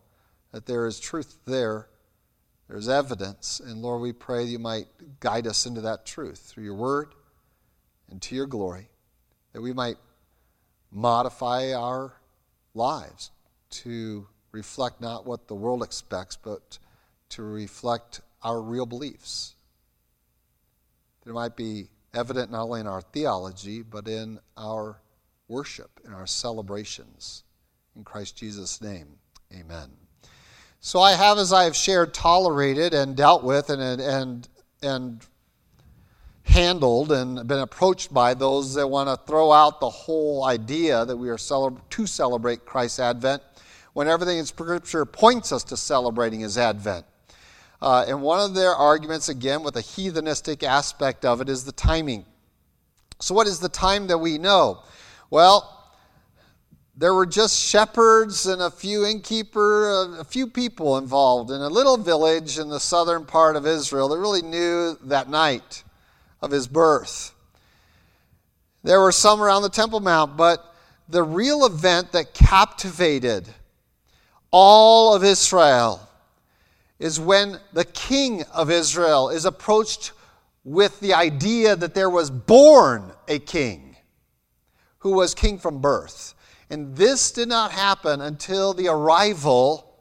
that 0.52 0.66
there 0.66 0.86
is 0.86 1.00
truth 1.00 1.38
there. 1.46 1.88
There's 2.70 2.88
evidence. 2.88 3.60
And 3.60 3.82
Lord, 3.82 4.02
we 4.02 4.14
pray 4.14 4.46
that 4.46 4.52
you 4.52 4.60
might 4.60 4.88
guide 5.20 5.48
us 5.48 5.66
into 5.66 5.82
that 5.82 6.06
truth 6.06 6.40
through 6.40 6.64
your 6.64 6.76
word 6.76 7.14
and 8.10 8.22
to 8.24 8.36
your 8.36 8.46
glory, 8.46 8.90
that 9.54 9.62
we 9.62 9.74
might 9.74 9.98
modify 10.92 11.74
our 11.74 12.14
lives 12.74 13.32
to 13.70 14.28
reflect 14.52 15.02
not 15.02 15.26
what 15.26 15.48
the 15.48 15.56
world 15.56 15.82
expects, 15.82 16.36
but 16.36 16.78
to 17.30 17.42
reflect 17.42 18.22
our 18.44 18.62
real 18.62 18.86
beliefs. 18.86 19.56
It 21.26 21.32
might 21.32 21.56
be 21.56 21.88
evident 22.14 22.52
not 22.52 22.64
only 22.64 22.82
in 22.82 22.88
our 22.88 23.02
theology, 23.02 23.82
but 23.82 24.08
in 24.08 24.40
our 24.58 25.00
worship, 25.48 26.00
in 26.06 26.14
our 26.14 26.28
celebrations. 26.28 27.44
In 27.96 28.04
Christ 28.04 28.38
Jesus' 28.38 28.82
name, 28.82 29.08
amen. 29.54 29.90
So 30.80 31.00
I 31.00 31.14
have, 31.14 31.38
as 31.38 31.54
I 31.54 31.64
have 31.64 31.76
shared, 31.76 32.14
tolerated 32.14 32.94
and 32.94 33.16
dealt 33.16 33.44
with 33.44 33.70
and, 33.70 34.02
and, 34.02 34.50
and 34.82 35.26
handled 36.44 37.12
and 37.12 37.48
been 37.48 37.60
approached 37.60 38.14
by 38.14 38.34
those 38.34 38.74
that 38.74 38.88
want 38.88 39.08
to 39.10 39.26
throw 39.26 39.52
out 39.52 39.80
the 39.80 39.90
whole 39.90 40.44
idea 40.44 41.06
that 41.06 41.16
we 41.16 41.30
are 41.30 41.38
to 41.38 42.06
celebrate 42.06 42.66
Christ's 42.66 43.00
advent 43.00 43.42
when 43.94 44.08
everything 44.08 44.40
in 44.40 44.46
Scripture 44.46 45.06
points 45.06 45.52
us 45.52 45.64
to 45.66 45.78
celebrating 45.78 46.42
his 46.42 46.58
advent. 46.58 47.06
Uh, 47.84 48.06
and 48.08 48.22
one 48.22 48.40
of 48.40 48.56
their 48.56 48.74
arguments, 48.74 49.28
again, 49.28 49.62
with 49.62 49.76
a 49.76 49.82
heathenistic 49.82 50.64
aspect 50.64 51.26
of 51.26 51.42
it, 51.42 51.50
is 51.50 51.66
the 51.66 51.72
timing. 51.74 52.26
So, 53.20 53.36
what 53.36 53.46
is 53.46 53.60
the 53.60 53.68
time 53.68 54.08
that 54.08 54.20
we 54.20 54.38
know? 54.38 54.84
Well, 55.30 55.92
there 56.96 57.14
were 57.14 57.26
just 57.26 57.62
shepherds 57.62 58.46
and 58.46 58.62
a 58.62 58.72
few 58.72 59.06
innkeeper, 59.06 60.18
a 60.18 60.24
few 60.24 60.48
people 60.48 60.98
involved 60.98 61.52
in 61.52 61.60
a 61.60 61.68
little 61.68 61.98
village 61.98 62.58
in 62.58 62.70
the 62.70 62.80
southern 62.80 63.26
part 63.26 63.58
of 63.58 63.68
Israel 63.68 64.08
that 64.08 64.18
really 64.18 64.44
knew 64.44 64.98
that 65.04 65.30
night 65.30 65.84
of 66.42 66.52
his 66.52 66.70
birth. 66.70 67.34
There 68.82 69.02
were 69.02 69.12
some 69.12 69.42
around 69.42 69.64
the 69.64 69.70
Temple 69.70 70.00
Mount, 70.00 70.38
but 70.38 70.74
the 71.10 71.24
real 71.24 71.66
event 71.66 72.14
that 72.14 72.34
captivated 72.34 73.46
all 74.52 75.14
of 75.14 75.26
Israel 75.26 76.08
is 77.00 77.20
when 77.20 77.60
the 77.74 77.86
king 77.86 78.44
of 78.54 78.70
Israel 78.72 79.30
is 79.30 79.46
approached 79.46 80.12
with 80.64 81.00
the 81.00 81.14
idea 81.14 81.76
that 81.76 81.94
there 81.94 82.10
was 82.10 82.30
born 82.30 83.12
a 83.28 83.40
king 83.40 83.96
who 85.00 85.14
was 85.14 85.34
king 85.34 85.58
from 85.58 85.82
birth. 85.82 86.34
And 86.70 86.96
this 86.96 87.32
did 87.32 87.50
not 87.50 87.72
happen 87.72 88.22
until 88.22 88.74
the 88.74 88.88
arrival 88.88 89.94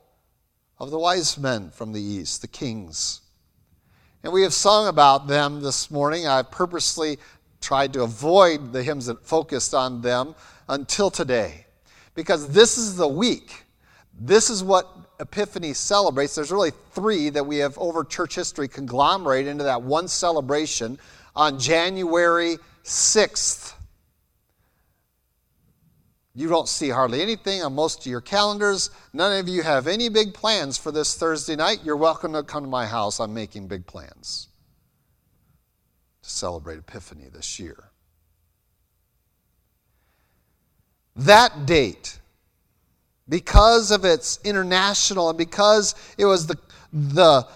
of 0.78 0.90
the 0.90 0.98
wise 0.98 1.36
men 1.36 1.70
from 1.70 1.92
the 1.92 2.00
east, 2.00 2.40
the 2.40 2.48
kings. 2.48 3.20
And 4.22 4.32
we 4.32 4.42
have 4.42 4.54
sung 4.54 4.86
about 4.86 5.26
them 5.26 5.60
this 5.60 5.90
morning. 5.90 6.28
I've 6.28 6.50
purposely 6.50 7.18
tried 7.60 7.92
to 7.94 8.02
avoid 8.02 8.72
the 8.72 8.82
hymns 8.82 9.06
that 9.06 9.24
focused 9.24 9.74
on 9.74 10.00
them 10.00 10.34
until 10.68 11.10
today. 11.10 11.66
Because 12.14 12.48
this 12.48 12.78
is 12.78 12.96
the 12.96 13.08
week. 13.08 13.64
This 14.18 14.50
is 14.50 14.62
what 14.62 15.01
Epiphany 15.22 15.72
celebrates. 15.72 16.34
There's 16.34 16.50
really 16.50 16.72
three 16.90 17.30
that 17.30 17.46
we 17.46 17.58
have 17.58 17.78
over 17.78 18.02
church 18.02 18.34
history 18.34 18.66
conglomerate 18.66 19.46
into 19.46 19.64
that 19.64 19.82
one 19.82 20.08
celebration 20.08 20.98
on 21.36 21.60
January 21.60 22.58
6th. 22.84 23.74
You 26.34 26.48
don't 26.48 26.68
see 26.68 26.88
hardly 26.88 27.22
anything 27.22 27.62
on 27.62 27.74
most 27.74 28.00
of 28.00 28.06
your 28.06 28.20
calendars. 28.20 28.90
None 29.12 29.38
of 29.38 29.48
you 29.48 29.62
have 29.62 29.86
any 29.86 30.08
big 30.08 30.34
plans 30.34 30.76
for 30.76 30.90
this 30.90 31.14
Thursday 31.14 31.54
night. 31.54 31.80
You're 31.84 31.96
welcome 31.96 32.32
to 32.32 32.42
come 32.42 32.64
to 32.64 32.68
my 32.68 32.86
house. 32.86 33.20
I'm 33.20 33.32
making 33.32 33.68
big 33.68 33.86
plans 33.86 34.48
to 36.22 36.30
celebrate 36.30 36.78
Epiphany 36.78 37.28
this 37.32 37.60
year. 37.60 37.90
That 41.14 41.66
date, 41.66 42.18
because 43.32 43.90
of 43.90 44.04
its 44.04 44.38
international 44.44 45.30
and 45.30 45.38
because 45.38 45.94
it 46.18 46.26
was 46.26 46.46
the, 46.46 46.58
the 46.92 47.48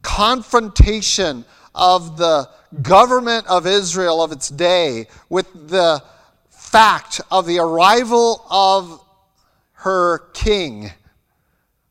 confrontation 0.00 1.44
of 1.74 2.16
the 2.16 2.48
government 2.80 3.46
of 3.46 3.66
Israel 3.66 4.22
of 4.22 4.32
its 4.32 4.48
day 4.48 5.06
with 5.28 5.68
the 5.68 6.02
fact 6.48 7.20
of 7.30 7.44
the 7.44 7.58
arrival 7.58 8.46
of 8.48 9.04
her 9.74 10.20
king, 10.32 10.90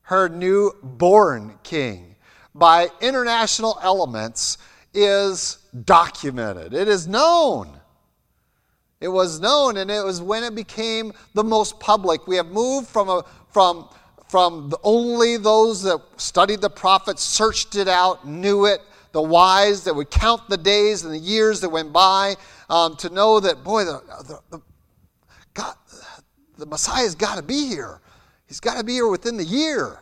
her 0.02 0.28
new-born 0.28 1.60
king, 1.62 2.16
by 2.56 2.90
international 3.00 3.78
elements 3.84 4.58
is 4.92 5.60
documented. 5.86 6.74
It 6.74 6.88
is 6.88 7.08
known. 7.08 7.80
It 9.04 9.10
was 9.10 9.42
known, 9.42 9.76
and 9.76 9.92
it 9.92 10.02
was 10.02 10.22
when 10.22 10.46
it 10.46 10.56
became 10.56 11.12
the 11.34 11.44
most 11.44 11.78
public. 11.78 12.26
We 12.26 12.38
have 12.38 12.48
moved 12.48 12.88
from, 12.88 13.10
a, 13.10 13.26
from, 13.52 13.90
from 14.30 14.74
only 14.82 15.36
those 15.36 15.84
that 15.84 16.00
studied 16.16 16.62
the 16.62 16.70
prophets, 16.70 17.22
searched 17.22 17.76
it 17.76 17.90
out, 17.90 18.26
knew 18.26 18.66
it, 18.66 18.80
the 19.12 19.22
wise 19.22 19.84
that 19.84 19.94
would 19.94 20.10
count 20.10 20.48
the 20.48 20.56
days 20.56 21.04
and 21.04 21.14
the 21.14 21.20
years 21.20 21.60
that 21.60 21.68
went 21.68 21.92
by 21.92 22.38
um, 22.70 22.96
to 22.96 23.10
know 23.10 23.42
that, 23.42 23.62
boy, 23.62 23.84
the, 23.84 24.02
the, 24.26 24.40
the, 24.52 24.62
God, 25.54 25.76
the 26.58 26.66
Messiah's 26.66 27.14
got 27.14 27.36
to 27.36 27.44
be 27.44 27.68
here. 27.68 28.00
He's 28.48 28.62
got 28.62 28.78
to 28.78 28.86
be 28.86 28.94
here 28.94 29.10
within 29.10 29.36
the 29.36 29.44
year. 29.44 30.00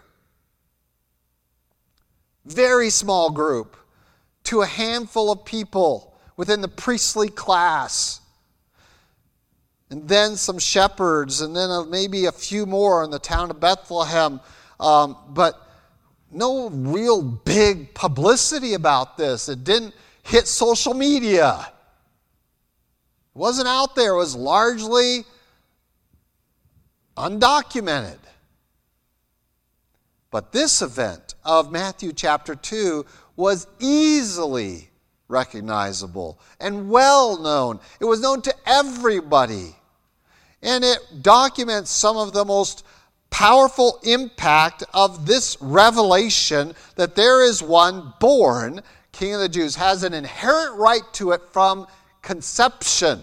Very 2.46 2.91
small 2.91 3.31
group 3.31 3.77
to 4.43 4.62
a 4.62 4.67
handful 4.67 5.31
of 5.31 5.43
people 5.43 6.15
within 6.38 6.62
the 6.62 6.67
priestly 6.67 7.29
class. 7.29 8.21
And 9.91 10.07
then 10.07 10.38
some 10.38 10.57
shepherds, 10.57 11.41
and 11.41 11.53
then 11.53 11.89
maybe 11.89 12.25
a 12.25 12.31
few 12.31 12.65
more 12.65 13.03
in 13.03 13.12
the 13.12 13.19
town 13.19 13.51
of 13.51 13.60
Bethlehem. 13.60 14.39
Um, 14.79 15.17
but 15.29 15.62
no 16.31 16.69
real 16.69 17.21
big 17.21 17.93
publicity 17.93 18.74
about 18.74 19.17
this. 19.17 19.50
It 19.50 19.65
didn't 19.65 19.93
hit 20.24 20.48
social 20.48 20.93
media. 20.93 21.67
It 23.36 23.38
wasn't 23.38 23.67
out 23.67 23.95
there. 23.95 24.13
It 24.13 24.17
was 24.17 24.33
largely 24.33 25.25
undocumented. 27.17 28.17
But 30.31 30.53
this 30.53 30.81
event 30.81 31.36
of 31.43 31.69
Matthew 31.69 32.13
chapter 32.13 32.55
2 32.55 33.05
was 33.36 33.67
easily 33.79 34.89
recognizable 35.27 36.39
and 36.62 36.89
well 36.89 37.38
known. 37.38 37.81
It 38.00 38.05
was 38.05 38.21
known 38.21 38.41
to 38.43 38.55
everybody. 38.65 39.75
And 40.62 40.84
it 40.84 41.00
documents 41.22 41.89
some 41.91 42.18
of 42.18 42.34
the 42.34 42.46
most 42.46 42.86
powerful 43.30 44.00
impact 44.03 44.84
of 44.94 45.25
this 45.25 45.58
revelation 45.62 46.74
that 46.96 47.15
there 47.15 47.44
is 47.44 47.63
one 47.63 48.13
born, 48.20 48.82
King 49.12 49.36
of 49.36 49.39
the 49.39 49.50
Jews, 49.50 49.75
has 49.75 50.03
an 50.03 50.13
inherent 50.13 50.77
right 50.77 51.01
to 51.13 51.32
it 51.32 51.41
from 51.51 51.88
conception, 52.22 53.22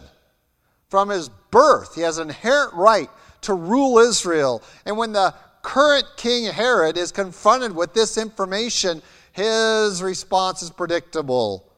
from 0.88 1.10
his 1.10 1.28
birth. 1.50 1.94
He 1.94 2.00
has 2.00 2.18
an 2.18 2.28
inherent 2.28 2.74
right 2.74 3.10
to 3.42 3.54
rule 3.54 3.98
Israel. 3.98 4.62
And 4.84 4.96
when 4.96 5.12
the 5.12 5.34
current 5.62 6.06
King 6.16 6.52
Herod 6.52 6.96
is 6.96 7.12
confronted 7.12 7.74
with 7.74 7.94
this 7.94 8.16
information, 8.18 9.02
his 9.32 10.02
response 10.02 10.62
is 10.62 10.70
predictable. 10.70 11.70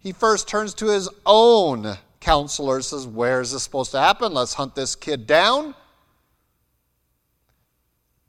He 0.00 0.12
first 0.12 0.48
turns 0.48 0.74
to 0.74 0.86
his 0.86 1.08
own 1.24 1.96
counselors, 2.22 2.88
says, 2.88 3.06
Where 3.06 3.42
is 3.42 3.52
this 3.52 3.62
supposed 3.62 3.90
to 3.90 4.00
happen? 4.00 4.32
Let's 4.32 4.54
hunt 4.54 4.74
this 4.74 4.96
kid 4.96 5.26
down 5.26 5.74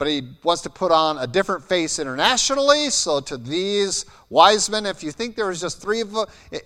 but 0.03 0.11
he 0.11 0.21
wants 0.43 0.61
to 0.61 0.69
put 0.69 0.91
on 0.91 1.17
a 1.19 1.25
different 1.25 1.63
face 1.63 1.97
internationally. 1.97 2.89
So, 2.89 3.21
to 3.21 3.37
these 3.37 4.05
wise 4.29 4.69
men, 4.69 4.85
if 4.85 5.01
you 5.01 5.11
think 5.11 5.37
there 5.37 5.47
was 5.47 5.61
just 5.61 5.81
three 5.81 6.01
of 6.01 6.11
them, 6.11 6.25
eh, 6.51 6.59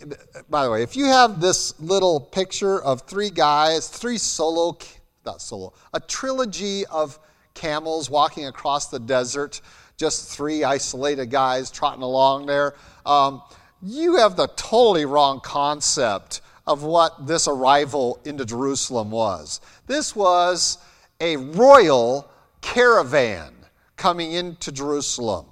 by 0.50 0.66
the 0.66 0.72
way, 0.72 0.82
if 0.82 0.96
you 0.96 1.06
have 1.06 1.40
this 1.40 1.80
little 1.80 2.20
picture 2.20 2.82
of 2.82 3.02
three 3.02 3.30
guys, 3.30 3.90
three 3.90 4.18
solo, 4.18 4.76
not 5.24 5.44
solo, 5.44 5.74
a 5.94 6.00
trilogy 6.00 6.84
of 6.88 7.20
camels 7.54 8.10
walking 8.10 8.48
across 8.48 8.88
the 8.88 9.00
desert, 9.00 9.62
just 9.98 10.36
three 10.36 10.64
isolated 10.64 11.28
guys 11.28 11.70
trotting 11.70 12.02
along 12.02 12.48
there, 12.48 12.74
um, 13.06 13.44
you 13.84 14.16
have 14.16 14.36
the 14.36 14.48
totally 14.56 15.06
wrong 15.06 15.42
concept 15.42 16.42
of 16.68 16.84
what 16.84 17.26
this 17.26 17.48
arrival 17.48 18.20
into 18.26 18.46
Jerusalem 18.46 19.10
was. 19.10 19.62
This 19.88 20.16
was 20.16 20.78
a 21.20 21.38
royal 21.38 22.30
caravan 22.62 23.54
coming 23.96 24.34
into 24.34 24.72
Jerusalem. 24.72 25.46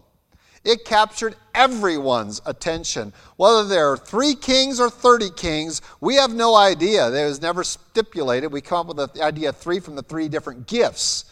It 0.66 0.84
captured 0.84 1.36
everyone's 1.54 2.42
attention. 2.46 3.14
Whether 3.38 3.66
there 3.68 3.92
are 3.92 3.98
three 3.98 4.36
kings 4.36 4.80
or 4.80 4.90
30 4.90 5.30
kings, 5.38 5.82
we 6.02 6.16
have 6.16 6.34
no 6.34 6.56
idea. 6.56 7.10
There 7.12 7.28
was 7.28 7.42
never 7.42 7.64
stipulated. 7.64 8.52
We 8.52 8.62
come 8.62 8.90
up 8.90 8.96
with 8.96 9.14
the 9.14 9.24
idea 9.24 9.50
of 9.50 9.58
three 9.58 9.80
from 9.80 9.96
the 9.96 10.02
three 10.02 10.28
different 10.28 10.68
gifts. 10.68 11.26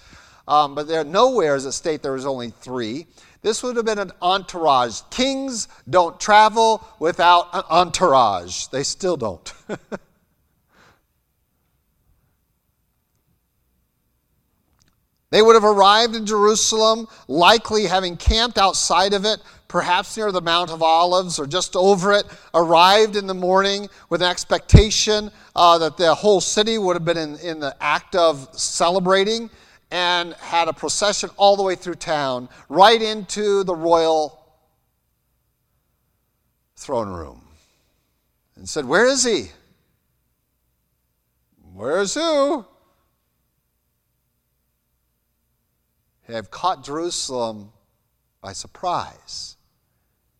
Um, 0.47 0.75
but 0.75 0.87
there 0.87 1.03
nowhere 1.03 1.55
does 1.55 1.65
it 1.65 1.71
state 1.71 2.03
there 2.03 2.11
was 2.13 2.25
only 2.25 2.51
three. 2.51 3.07
This 3.43 3.61
would 3.61 3.75
have 3.75 3.85
been 3.85 3.99
an 3.99 4.11
entourage. 4.21 5.01
Kings 5.11 5.67
don't 5.87 6.19
travel 6.19 6.83
without 6.97 7.49
an 7.53 7.63
entourage. 7.69 8.67
They 8.67 8.83
still 8.83 9.17
don't. 9.17 9.53
They 15.33 15.41
would 15.41 15.55
have 15.55 15.63
arrived 15.63 16.15
in 16.15 16.27
Jerusalem, 16.27 17.07
likely 17.27 17.87
having 17.87 18.17
camped 18.17 18.59
outside 18.59 19.15
of 19.15 19.25
it, 19.25 19.39
perhaps 19.67 20.15
near 20.15 20.31
the 20.31 20.41
Mount 20.41 20.69
of 20.69 20.83
Olives 20.83 21.39
or 21.39 21.47
just 21.47 21.75
over 21.75 22.13
it, 22.13 22.27
arrived 22.53 23.15
in 23.15 23.25
the 23.25 23.33
morning 23.33 23.89
with 24.09 24.21
an 24.21 24.29
expectation 24.29 25.31
uh, 25.55 25.79
that 25.79 25.97
the 25.97 26.13
whole 26.13 26.39
city 26.39 26.77
would 26.77 26.95
have 26.95 27.03
been 27.03 27.17
in, 27.17 27.35
in 27.37 27.59
the 27.59 27.75
act 27.81 28.15
of 28.15 28.47
celebrating 28.51 29.49
and 29.93 30.33
had 30.33 30.67
a 30.67 30.73
procession 30.73 31.29
all 31.37 31.55
the 31.55 31.61
way 31.61 31.75
through 31.75 31.93
town, 31.93 32.49
right 32.67 32.99
into 32.99 33.63
the 33.63 33.75
royal 33.75 34.43
throne 36.75 37.13
room. 37.13 37.43
And 38.55 38.67
said, 38.67 38.85
Where 38.85 39.05
is 39.05 39.23
he? 39.23 39.51
Where's 41.73 42.15
who? 42.15 42.65
have 46.27 46.49
caught 46.49 46.83
Jerusalem 46.83 47.71
by 48.41 48.53
surprise, 48.53 49.57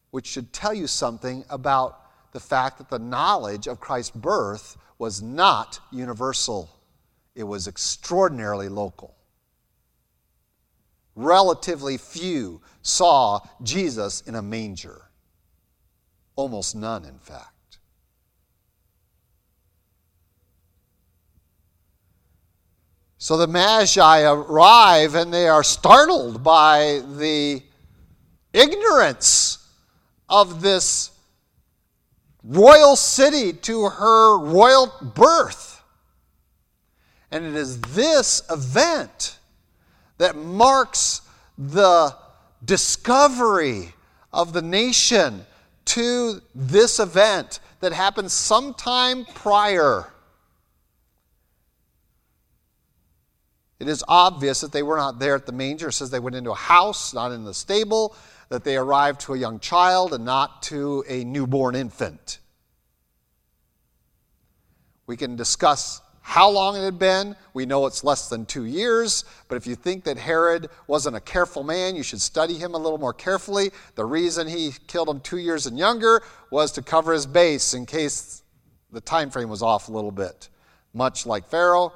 which 0.10 0.26
should 0.26 0.52
tell 0.52 0.74
you 0.74 0.88
something 0.88 1.44
about 1.50 2.00
the 2.32 2.40
fact 2.40 2.80
that 2.80 2.90
the 2.90 2.98
knowledge 2.98 3.68
of 3.68 3.80
Christ's 3.80 4.16
birth 4.16 4.78
was 4.98 5.22
not 5.22 5.80
universal, 5.92 6.70
it 7.36 7.44
was 7.44 7.68
extraordinarily 7.68 8.70
local. 8.70 9.14
Relatively 11.16 11.98
few 11.98 12.62
saw 12.82 13.40
Jesus 13.62 14.22
in 14.22 14.36
a 14.36 14.42
manger, 14.42 15.10
almost 16.36 16.76
none, 16.76 17.06
in 17.06 17.20
fact. 17.20 17.50
So 23.24 23.38
the 23.38 23.48
Magi 23.48 24.24
arrive 24.24 25.16
and 25.16 25.34
they 25.34 25.48
are 25.48 25.64
startled 25.64 26.44
by 26.44 27.02
the 27.16 27.62
ignorance 28.52 29.66
of 30.28 30.62
this 30.62 31.12
royal 32.44 32.98
city 32.98 33.54
to 33.54 33.84
her 33.88 34.40
royal 34.40 34.92
birth. 35.16 35.82
And 37.32 37.46
it 37.46 37.56
is 37.56 37.80
this 37.80 38.42
event 38.50 39.40
that 40.18 40.36
marks 40.36 41.22
the 41.58 42.16
discovery 42.64 43.94
of 44.32 44.54
the 44.54 44.62
nation 44.62 45.46
to 45.86 46.42
this 46.56 47.00
event 47.00 47.60
that 47.80 47.92
happened 47.92 48.32
sometime 48.32 49.26
prior 49.34 50.14
It 53.84 53.90
is 53.90 54.02
obvious 54.08 54.62
that 54.62 54.72
they 54.72 54.82
were 54.82 54.96
not 54.96 55.20
there 55.20 55.36
at 55.36 55.46
the 55.46 55.52
manger. 55.52 55.90
It 55.90 55.92
says 55.92 56.10
they 56.10 56.18
went 56.18 56.38
into 56.38 56.52
a 56.52 56.56
house, 56.56 57.14
not 57.14 57.34
in 57.34 57.44
the 57.44 57.54
stable, 57.54 58.16
that 58.48 58.64
they 58.64 58.78
arrived 58.78 59.20
to 59.22 59.34
a 59.34 59.38
young 59.38 59.60
child 59.60 60.14
and 60.14 60.24
not 60.24 60.64
to 60.64 61.04
a 61.06 61.26
newborn 61.26 61.76
infant. 61.76 62.40
We 65.06 65.18
can 65.18 65.36
discuss 65.36 66.00
how 66.24 66.50
long 66.50 66.76
it 66.76 66.84
had 66.84 66.98
been. 66.98 67.36
We 67.54 67.66
know 67.66 67.86
it's 67.86 68.04
less 68.04 68.30
than 68.30 68.46
two 68.46 68.64
years, 68.64 69.26
but 69.50 69.58
if 69.58 69.68
you 69.68 69.76
think 69.76 70.06
that 70.06 70.18
Herod 70.18 70.70
wasn't 70.88 71.18
a 71.18 71.20
careful 71.20 71.64
man, 71.64 71.96
you 71.96 72.02
should 72.02 72.22
study 72.22 72.56
him 72.56 72.74
a 72.74 72.78
little 72.78 72.98
more 72.98 73.14
carefully. 73.14 73.72
The 73.96 74.06
reason 74.06 74.48
he 74.48 74.72
killed 74.88 75.10
him 75.10 75.20
two 75.20 75.38
years 75.38 75.68
and 75.68 75.78
younger 75.78 76.24
was 76.50 76.72
to 76.72 76.82
cover 76.82 77.14
his 77.14 77.26
base 77.26 77.74
in 77.74 77.86
case 77.86 78.42
the 78.92 79.02
time 79.02 79.30
frame 79.30 79.50
was 79.50 79.62
off 79.62 79.90
a 79.90 79.92
little 79.92 80.12
bit. 80.12 80.50
Much 80.94 81.26
like 81.26 81.46
Pharaoh, 81.50 81.92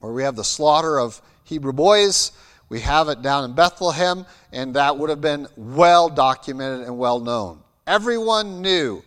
where 0.00 0.12
we 0.12 0.24
have 0.24 0.36
the 0.36 0.44
slaughter 0.44 0.98
of 0.98 1.22
Hebrew 1.44 1.72
boys. 1.72 2.32
We 2.68 2.80
have 2.80 3.08
it 3.08 3.22
down 3.22 3.44
in 3.44 3.54
Bethlehem, 3.54 4.26
and 4.52 4.74
that 4.74 4.98
would 4.98 5.10
have 5.10 5.20
been 5.20 5.46
well 5.56 6.08
documented 6.08 6.86
and 6.86 6.98
well 6.98 7.20
known. 7.20 7.60
Everyone 7.86 8.60
knew 8.60 9.02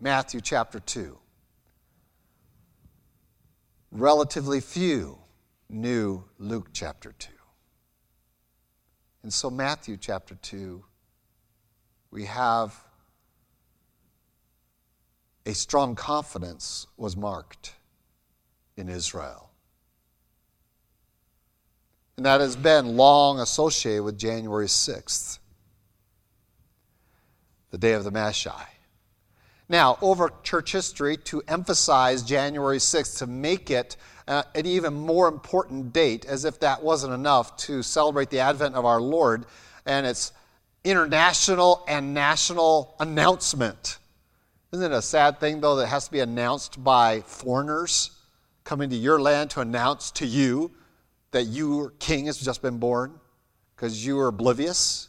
Matthew 0.00 0.40
chapter 0.40 0.80
2. 0.80 1.16
Relatively 3.98 4.60
few 4.60 5.16
knew 5.70 6.22
Luke 6.38 6.68
chapter 6.74 7.14
2. 7.18 7.30
And 9.22 9.32
so, 9.32 9.48
Matthew 9.48 9.96
chapter 9.96 10.34
2, 10.34 10.84
we 12.10 12.26
have 12.26 12.78
a 15.46 15.54
strong 15.54 15.94
confidence 15.94 16.86
was 16.98 17.16
marked 17.16 17.72
in 18.76 18.90
Israel. 18.90 19.48
And 22.18 22.26
that 22.26 22.42
has 22.42 22.54
been 22.54 22.98
long 22.98 23.40
associated 23.40 24.02
with 24.02 24.18
January 24.18 24.66
6th, 24.66 25.38
the 27.70 27.78
day 27.78 27.94
of 27.94 28.04
the 28.04 28.10
Magi. 28.10 28.75
Now, 29.68 29.98
over 30.00 30.30
church 30.42 30.72
history, 30.72 31.16
to 31.18 31.42
emphasize 31.48 32.22
January 32.22 32.78
6th, 32.78 33.18
to 33.18 33.26
make 33.26 33.70
it 33.70 33.96
uh, 34.28 34.44
an 34.54 34.64
even 34.66 34.94
more 34.94 35.28
important 35.28 35.92
date, 35.92 36.24
as 36.24 36.44
if 36.44 36.60
that 36.60 36.82
wasn't 36.82 37.14
enough 37.14 37.56
to 37.58 37.82
celebrate 37.82 38.30
the 38.30 38.40
advent 38.40 38.76
of 38.76 38.84
our 38.84 39.00
Lord 39.00 39.46
and 39.84 40.06
its 40.06 40.32
international 40.84 41.84
and 41.88 42.14
national 42.14 42.94
announcement. 43.00 43.98
Isn't 44.72 44.92
it 44.92 44.94
a 44.94 45.02
sad 45.02 45.40
thing, 45.40 45.60
though, 45.60 45.76
that 45.76 45.86
has 45.86 46.06
to 46.06 46.12
be 46.12 46.20
announced 46.20 46.82
by 46.82 47.20
foreigners 47.22 48.10
coming 48.62 48.90
to 48.90 48.96
your 48.96 49.20
land 49.20 49.50
to 49.50 49.60
announce 49.60 50.10
to 50.12 50.26
you 50.26 50.70
that 51.32 51.44
your 51.44 51.90
king 51.98 52.26
has 52.26 52.38
just 52.38 52.62
been 52.62 52.78
born 52.78 53.18
because 53.74 54.06
you 54.06 54.16
were 54.16 54.28
oblivious? 54.28 55.08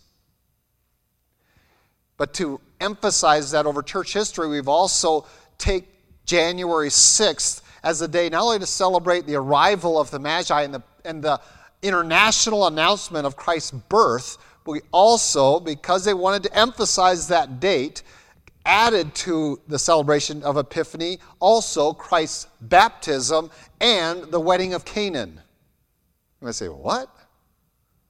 But 2.17 2.33
to 2.35 2.59
emphasize 2.81 3.51
that 3.51 3.65
over 3.65 3.81
church 3.81 4.13
history, 4.13 4.47
we've 4.47 4.67
also 4.67 5.25
take 5.57 5.87
January 6.25 6.89
6th 6.89 7.61
as 7.83 8.01
a 8.01 8.07
day 8.07 8.29
not 8.29 8.43
only 8.43 8.59
to 8.59 8.65
celebrate 8.65 9.25
the 9.25 9.35
arrival 9.35 9.99
of 9.99 10.11
the 10.11 10.19
Magi 10.19 10.63
and 10.63 10.73
the, 10.73 10.83
and 11.05 11.23
the 11.23 11.39
international 11.81 12.67
announcement 12.67 13.25
of 13.25 13.35
Christ's 13.35 13.71
birth, 13.71 14.37
but 14.65 14.71
we 14.71 14.81
also, 14.91 15.59
because 15.59 16.03
they 16.03 16.13
wanted 16.13 16.43
to 16.43 16.57
emphasize 16.57 17.27
that 17.29 17.59
date, 17.59 18.03
added 18.65 19.15
to 19.15 19.61
the 19.67 19.79
celebration 19.79 20.43
of 20.43 20.57
Epiphany 20.57 21.19
also 21.39 21.93
Christ's 21.93 22.47
baptism 22.59 23.49
and 23.79 24.23
the 24.23 24.39
wedding 24.39 24.73
of 24.73 24.83
Cana. 24.83 25.25
You 25.27 26.45
might 26.45 26.55
say, 26.55 26.67
what? 26.67 27.09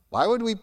Why 0.09 0.25
would 0.25 0.41
we 0.41 0.55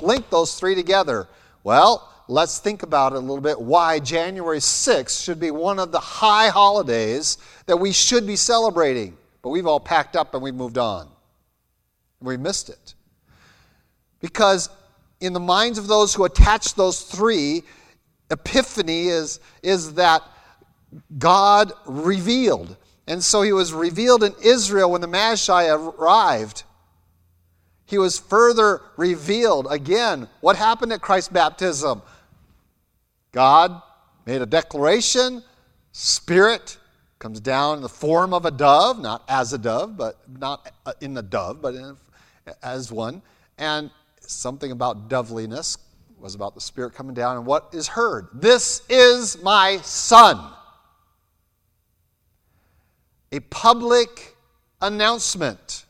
link 0.00 0.30
those 0.30 0.54
three 0.54 0.76
together? 0.76 1.28
Well, 1.64 2.08
let's 2.30 2.58
think 2.60 2.84
about 2.84 3.12
it 3.12 3.16
a 3.16 3.18
little 3.18 3.40
bit 3.40 3.60
why 3.60 3.98
January 3.98 4.58
6th 4.58 5.22
should 5.22 5.40
be 5.40 5.50
one 5.50 5.80
of 5.80 5.90
the 5.90 5.98
high 5.98 6.48
holidays 6.48 7.38
that 7.66 7.76
we 7.76 7.92
should 7.92 8.26
be 8.26 8.36
celebrating. 8.36 9.16
But 9.42 9.50
we've 9.50 9.66
all 9.66 9.80
packed 9.80 10.14
up 10.14 10.32
and 10.34 10.42
we've 10.42 10.54
moved 10.54 10.78
on. 10.78 11.08
We 12.20 12.36
missed 12.36 12.68
it. 12.68 12.94
Because 14.20 14.70
in 15.20 15.32
the 15.32 15.40
minds 15.40 15.76
of 15.76 15.88
those 15.88 16.14
who 16.14 16.24
attach 16.24 16.74
those 16.74 17.02
three, 17.02 17.62
Epiphany 18.30 19.08
is, 19.08 19.40
is 19.62 19.94
that 19.94 20.22
God 21.18 21.72
revealed. 21.84 22.76
And 23.08 23.24
so 23.24 23.42
he 23.42 23.52
was 23.52 23.72
revealed 23.72 24.22
in 24.22 24.34
Israel 24.42 24.92
when 24.92 25.00
the 25.00 25.08
Magi 25.08 25.66
arrived. 25.68 26.62
He 27.86 27.98
was 27.98 28.20
further 28.20 28.82
revealed. 28.96 29.66
Again, 29.68 30.28
what 30.42 30.54
happened 30.54 30.92
at 30.92 31.00
Christ's 31.00 31.30
baptism? 31.30 32.02
God 33.32 33.82
made 34.26 34.42
a 34.42 34.46
declaration, 34.46 35.42
Spirit 35.92 36.78
comes 37.18 37.40
down 37.40 37.76
in 37.76 37.82
the 37.82 37.88
form 37.88 38.32
of 38.32 38.46
a 38.46 38.50
dove, 38.50 38.98
not 38.98 39.22
as 39.28 39.52
a 39.52 39.58
dove, 39.58 39.96
but 39.96 40.18
not 40.38 40.72
uh, 40.86 40.92
in 41.00 41.14
the 41.14 41.22
dove, 41.22 41.60
but 41.60 41.74
as 42.62 42.90
one. 42.90 43.22
And 43.58 43.90
something 44.20 44.72
about 44.72 45.08
doveliness 45.08 45.76
was 46.18 46.34
about 46.34 46.54
the 46.54 46.60
Spirit 46.60 46.94
coming 46.94 47.14
down. 47.14 47.36
And 47.36 47.46
what 47.46 47.70
is 47.72 47.88
heard? 47.88 48.28
This 48.32 48.82
is 48.88 49.42
my 49.42 49.78
Son. 49.82 50.52
A 53.32 53.40
public 53.40 54.36
announcement. 54.80 55.84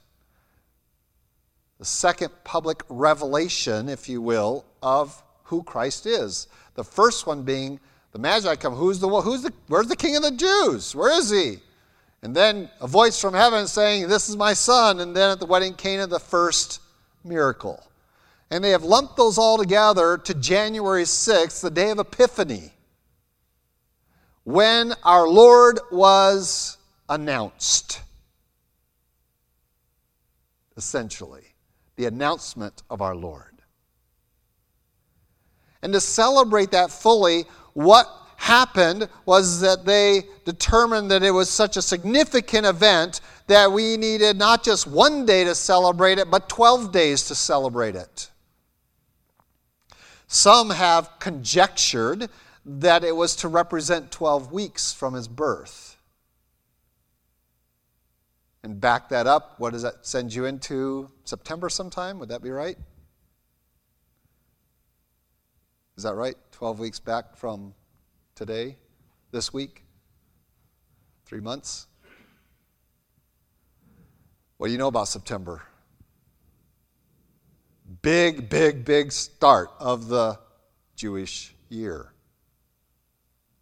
The 1.78 1.84
second 1.84 2.30
public 2.44 2.82
revelation, 2.88 3.88
if 3.88 4.08
you 4.08 4.20
will, 4.20 4.64
of 4.82 5.22
who 5.50 5.62
Christ 5.62 6.06
is. 6.06 6.46
The 6.74 6.84
first 6.84 7.26
one 7.26 7.42
being 7.42 7.78
the 8.12 8.18
Magi 8.18 8.54
come. 8.56 8.74
Who's 8.74 9.00
the 9.00 9.08
who's 9.08 9.42
the 9.42 9.52
where's 9.66 9.88
the 9.88 9.96
King 9.96 10.16
of 10.16 10.22
the 10.22 10.30
Jews? 10.30 10.94
Where 10.94 11.12
is 11.12 11.30
he? 11.30 11.58
And 12.22 12.34
then 12.34 12.70
a 12.80 12.86
voice 12.86 13.20
from 13.20 13.34
heaven 13.34 13.66
saying, 13.66 14.08
This 14.08 14.28
is 14.28 14.36
my 14.36 14.52
son. 14.52 15.00
And 15.00 15.14
then 15.14 15.30
at 15.30 15.40
the 15.40 15.46
wedding 15.46 15.74
Cana, 15.74 16.06
the 16.06 16.20
first 16.20 16.80
miracle. 17.24 17.82
And 18.50 18.62
they 18.62 18.70
have 18.70 18.84
lumped 18.84 19.16
those 19.16 19.38
all 19.38 19.58
together 19.58 20.18
to 20.18 20.34
January 20.34 21.04
6th, 21.04 21.60
the 21.60 21.70
day 21.70 21.90
of 21.90 21.98
Epiphany, 21.98 22.72
when 24.44 24.94
our 25.04 25.28
Lord 25.28 25.78
was 25.90 26.78
announced. 27.08 28.02
Essentially, 30.76 31.44
the 31.96 32.06
announcement 32.06 32.82
of 32.90 33.00
our 33.00 33.14
Lord. 33.14 33.49
And 35.82 35.92
to 35.92 36.00
celebrate 36.00 36.70
that 36.72 36.90
fully, 36.90 37.44
what 37.72 38.06
happened 38.36 39.08
was 39.26 39.60
that 39.60 39.84
they 39.84 40.22
determined 40.44 41.10
that 41.10 41.22
it 41.22 41.30
was 41.30 41.50
such 41.50 41.76
a 41.76 41.82
significant 41.82 42.66
event 42.66 43.20
that 43.46 43.70
we 43.70 43.96
needed 43.96 44.36
not 44.36 44.62
just 44.62 44.86
one 44.86 45.26
day 45.26 45.44
to 45.44 45.54
celebrate 45.54 46.18
it, 46.18 46.30
but 46.30 46.48
12 46.48 46.92
days 46.92 47.24
to 47.28 47.34
celebrate 47.34 47.94
it. 47.94 48.30
Some 50.26 50.70
have 50.70 51.18
conjectured 51.18 52.28
that 52.64 53.04
it 53.04 53.16
was 53.16 53.36
to 53.36 53.48
represent 53.48 54.10
12 54.10 54.52
weeks 54.52 54.92
from 54.92 55.14
his 55.14 55.28
birth. 55.28 55.96
And 58.62 58.80
back 58.80 59.08
that 59.08 59.26
up, 59.26 59.58
what 59.58 59.72
does 59.72 59.82
that 59.82 60.06
send 60.06 60.34
you 60.34 60.44
into? 60.44 61.10
September 61.24 61.68
sometime? 61.68 62.18
Would 62.18 62.28
that 62.28 62.42
be 62.42 62.50
right? 62.50 62.76
Is 66.00 66.04
that 66.04 66.14
right? 66.14 66.34
12 66.52 66.78
weeks 66.78 66.98
back 66.98 67.36
from 67.36 67.74
today, 68.34 68.78
this 69.32 69.52
week? 69.52 69.84
Three 71.26 71.40
months? 71.42 71.88
What 74.56 74.68
do 74.68 74.72
you 74.72 74.78
know 74.78 74.88
about 74.88 75.08
September? 75.08 75.62
Big, 78.00 78.48
big, 78.48 78.86
big 78.86 79.12
start 79.12 79.68
of 79.78 80.08
the 80.08 80.38
Jewish 80.96 81.54
year. 81.68 82.14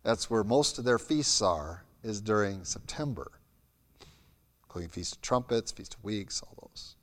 That's 0.04 0.30
where 0.30 0.44
most 0.44 0.78
of 0.78 0.84
their 0.84 1.00
feasts 1.00 1.42
are, 1.42 1.82
is 2.04 2.20
during 2.20 2.62
September, 2.62 3.32
including 4.62 4.90
Feast 4.90 5.16
of 5.16 5.22
Trumpets, 5.22 5.72
Feast 5.72 5.94
of 5.94 6.04
Weeks, 6.04 6.40
all 6.40 6.68
those, 6.68 6.94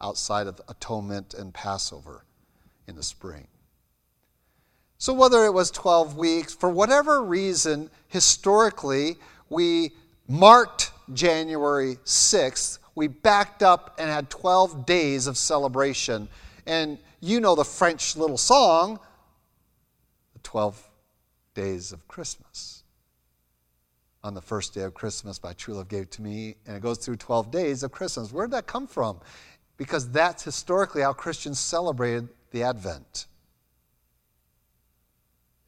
outside 0.00 0.48
of 0.48 0.60
Atonement 0.66 1.32
and 1.32 1.54
Passover 1.54 2.24
in 2.88 2.96
the 2.96 3.04
spring. 3.04 3.46
So, 5.00 5.14
whether 5.14 5.46
it 5.46 5.54
was 5.54 5.70
12 5.70 6.18
weeks, 6.18 6.52
for 6.52 6.68
whatever 6.68 7.22
reason, 7.22 7.88
historically, 8.08 9.16
we 9.48 9.92
marked 10.28 10.92
January 11.14 11.96
6th. 12.04 12.78
We 12.94 13.08
backed 13.08 13.62
up 13.62 13.94
and 13.98 14.10
had 14.10 14.28
12 14.28 14.84
days 14.84 15.26
of 15.26 15.38
celebration. 15.38 16.28
And 16.66 16.98
you 17.20 17.40
know 17.40 17.54
the 17.54 17.64
French 17.64 18.14
little 18.14 18.36
song, 18.36 19.00
The 20.34 20.40
12 20.40 20.90
Days 21.54 21.92
of 21.92 22.06
Christmas. 22.06 22.82
On 24.22 24.34
the 24.34 24.42
first 24.42 24.74
day 24.74 24.82
of 24.82 24.92
Christmas, 24.92 25.42
my 25.42 25.54
true 25.54 25.72
love 25.72 25.88
gave 25.88 26.10
to 26.10 26.20
me, 26.20 26.56
and 26.66 26.76
it 26.76 26.82
goes 26.82 26.98
through 26.98 27.16
12 27.16 27.50
days 27.50 27.82
of 27.82 27.90
Christmas. 27.90 28.34
Where 28.34 28.46
did 28.46 28.52
that 28.52 28.66
come 28.66 28.86
from? 28.86 29.18
Because 29.78 30.10
that's 30.10 30.44
historically 30.44 31.00
how 31.00 31.14
Christians 31.14 31.58
celebrated 31.58 32.28
the 32.50 32.64
Advent 32.64 33.28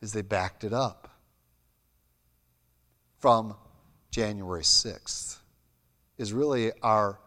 is 0.03 0.12
they 0.12 0.21
backed 0.21 0.65
it 0.65 0.73
up 0.73 1.09
from 3.21 3.55
January 4.11 4.62
6th, 4.62 5.38
is 6.19 6.33
really 6.33 6.73
our 6.83 7.19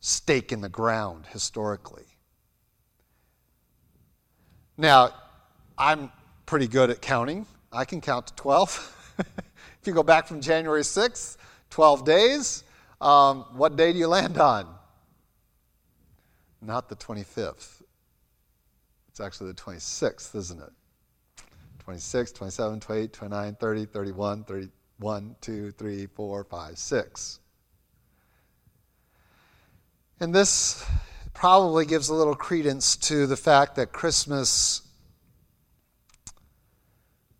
stake 0.00 0.50
in 0.50 0.62
the 0.62 0.70
ground 0.70 1.26
historically. 1.30 2.06
Now, 4.78 5.10
I'm 5.76 6.10
pretty 6.46 6.66
good 6.66 6.88
at 6.88 7.02
counting. 7.02 7.46
I 7.70 7.84
can 7.84 8.00
count 8.00 8.26
to 8.28 8.34
12. 8.34 9.14
if 9.18 9.86
you 9.86 9.92
go 9.92 10.02
back 10.02 10.26
from 10.26 10.40
January 10.40 10.80
6th, 10.80 11.36
12 11.70 12.04
days, 12.06 12.64
um, 13.02 13.44
what 13.52 13.76
day 13.76 13.92
do 13.92 13.98
you 13.98 14.08
land 14.08 14.38
on? 14.38 14.66
Not 16.62 16.88
the 16.88 16.96
25th. 16.96 17.82
It's 19.08 19.20
actually 19.20 19.52
the 19.52 19.60
26th, 19.60 20.34
isn't 20.34 20.60
it? 20.60 20.72
26, 21.84 22.32
27, 22.32 22.80
28, 22.80 23.12
29, 23.12 23.54
30, 23.56 23.84
31, 23.86 24.44
31, 24.44 25.36
2, 25.40 25.70
3, 25.72 26.06
4, 26.06 26.44
5, 26.44 26.78
6. 26.78 27.40
And 30.20 30.34
this 30.34 30.88
probably 31.34 31.84
gives 31.84 32.08
a 32.08 32.14
little 32.14 32.36
credence 32.36 32.96
to 32.96 33.26
the 33.26 33.36
fact 33.36 33.74
that 33.76 33.92
Christmas 33.92 34.82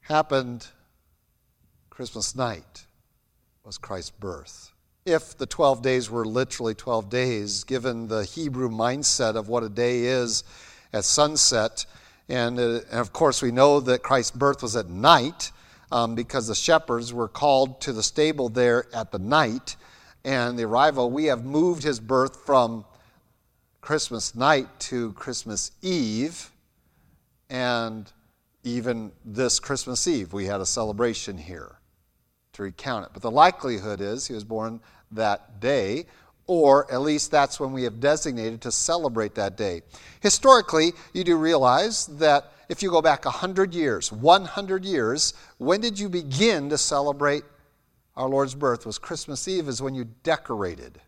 happened 0.01 0.67
Christmas 1.89 2.35
night 2.35 2.87
was 3.65 3.79
Christ's 3.79 4.11
birth. 4.11 4.73
If 5.07 5.39
the 5.39 5.47
12 5.47 5.83
days 5.83 6.11
were 6.11 6.25
literally 6.25 6.75
12 6.75 7.09
days, 7.09 7.65
given 7.65 8.09
the 8.09 8.25
Hebrew 8.25 8.69
mindset 8.69 9.37
of 9.37 9.49
what 9.49 9.63
a 9.63 9.69
day 9.69 10.01
is 10.05 10.43
at 10.93 11.05
sunset, 11.05 11.87
and, 12.29 12.59
uh, 12.59 12.81
and 12.91 13.01
of 13.01 13.13
course, 13.13 13.43
we 13.43 13.51
know 13.51 13.81
that 13.81 14.03
Christ's 14.03 14.33
birth 14.33 14.63
was 14.63 14.77
at 14.77 14.89
night. 14.89 15.53
um, 15.93 16.15
because 16.15 16.49
the 16.49 16.55
shepherds 16.55 17.13
were 17.13 17.29
called 17.29 17.81
to 17.83 17.93
the 17.93 18.03
stable 18.03 18.49
there 18.49 18.87
at 18.95 19.13
the 19.13 19.19
night 19.19 19.77
and 20.25 20.59
the 20.59 20.65
arrival. 20.65 21.11
We 21.11 21.27
have 21.27 21.45
moved 21.45 21.83
his 21.83 22.01
birth 22.01 22.45
from 22.47 22.87
Christmas 23.83 24.35
night 24.35 24.69
to 24.81 25.13
Christmas 25.13 25.73
Eve, 25.83 26.51
and 27.51 28.11
even 28.65 29.13
this 29.25 29.61
Christmas 29.61 30.09
Eve, 30.09 30.33
we 30.33 30.47
had 30.47 30.61
a 30.61 30.67
celebration 30.67 31.37
here 31.37 31.77
to 32.55 32.63
recount 32.63 33.07
it. 33.07 33.11
But 33.13 33.23
the 33.23 33.31
likelihood 33.31 34.01
is 34.01 34.27
he 34.27 34.35
was 34.35 34.45
born 34.45 34.81
that 35.11 35.61
day, 35.61 36.07
or 36.53 36.93
at 36.93 37.01
least 37.01 37.31
that's 37.31 37.59
when 37.59 37.73
we 37.73 37.83
have 37.83 37.99
designated 37.99 38.61
to 38.61 38.71
celebrate 38.71 39.35
that 39.35 39.57
day. 39.57 39.81
Historically, 40.21 40.93
you 41.15 41.25
do 41.25 41.39
realize 41.39 42.09
that 42.19 42.53
if 42.69 42.83
you 42.83 42.91
go 42.91 43.01
back 43.01 43.25
100 43.25 43.75
years, 43.75 44.13
100 44.13 44.85
years, 44.85 45.33
when 45.57 45.81
did 45.81 45.99
you 45.99 46.11
begin 46.11 46.69
to 46.69 46.77
celebrate 46.77 47.43
our 48.17 48.29
Lord's 48.29 48.55
birth? 48.55 48.85
Was 48.85 48.99
Christmas 48.99 49.49
Eve 49.49 49.67
is 49.67 49.81
when 49.81 49.95
you 49.95 50.05
decorated. 50.25 51.01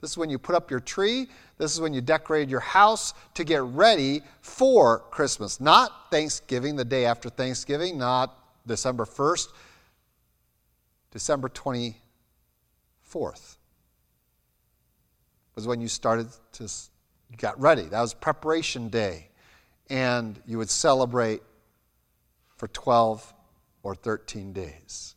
This 0.00 0.12
is 0.12 0.16
when 0.16 0.30
you 0.30 0.38
put 0.38 0.54
up 0.54 0.70
your 0.70 0.80
tree. 0.80 1.28
This 1.58 1.74
is 1.74 1.80
when 1.82 1.92
you 1.92 2.00
decorated 2.00 2.48
your 2.48 2.60
house 2.60 3.12
to 3.34 3.44
get 3.44 3.60
ready 3.60 4.22
for 4.40 5.00
Christmas. 5.10 5.60
Not 5.60 6.10
Thanksgiving, 6.10 6.74
the 6.74 6.86
day 6.86 7.04
after 7.04 7.28
Thanksgiving, 7.28 7.98
not 7.98 8.34
December 8.66 9.04
1st, 9.04 9.48
December 11.10 11.50
24th 11.50 13.58
was 15.54 15.66
when 15.66 15.80
you 15.80 15.88
started 15.88 16.28
to 16.52 16.68
you 17.30 17.36
got 17.36 17.60
ready. 17.60 17.82
That 17.82 18.00
was 18.00 18.12
preparation 18.12 18.88
day. 18.88 19.28
And 19.88 20.40
you 20.46 20.58
would 20.58 20.70
celebrate 20.70 21.42
for 22.56 22.68
12 22.68 23.32
or 23.82 23.94
13 23.94 24.52
days. 24.52 25.14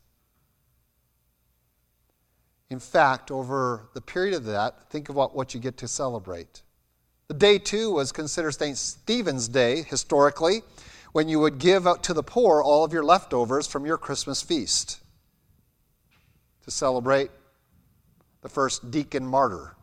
In 2.70 2.80
fact, 2.80 3.30
over 3.30 3.90
the 3.94 4.02
period 4.02 4.34
of 4.34 4.46
that, 4.46 4.90
think 4.90 5.10
about 5.10 5.36
what 5.36 5.54
you 5.54 5.60
get 5.60 5.78
to 5.78 5.88
celebrate. 5.88 6.62
The 7.28 7.34
day 7.36 7.58
two 7.58 7.92
was 7.92 8.12
considered 8.12 8.52
St. 8.52 8.78
Stephen's 8.78 9.48
Day 9.48 9.84
historically, 9.84 10.62
when 11.12 11.30
you 11.30 11.40
would 11.40 11.60
give 11.60 11.86
out 11.86 12.04
to 12.04 12.14
the 12.14 12.24
poor 12.24 12.62
all 12.62 12.84
of 12.84 12.92
your 12.92 13.04
leftovers 13.04 13.68
from 13.68 13.86
your 13.86 13.98
Christmas 13.98 14.42
feast 14.42 15.00
to 16.64 16.72
celebrate 16.72 17.30
the 18.42 18.50
first 18.50 18.90
deacon 18.90 19.26
martyr. 19.26 19.76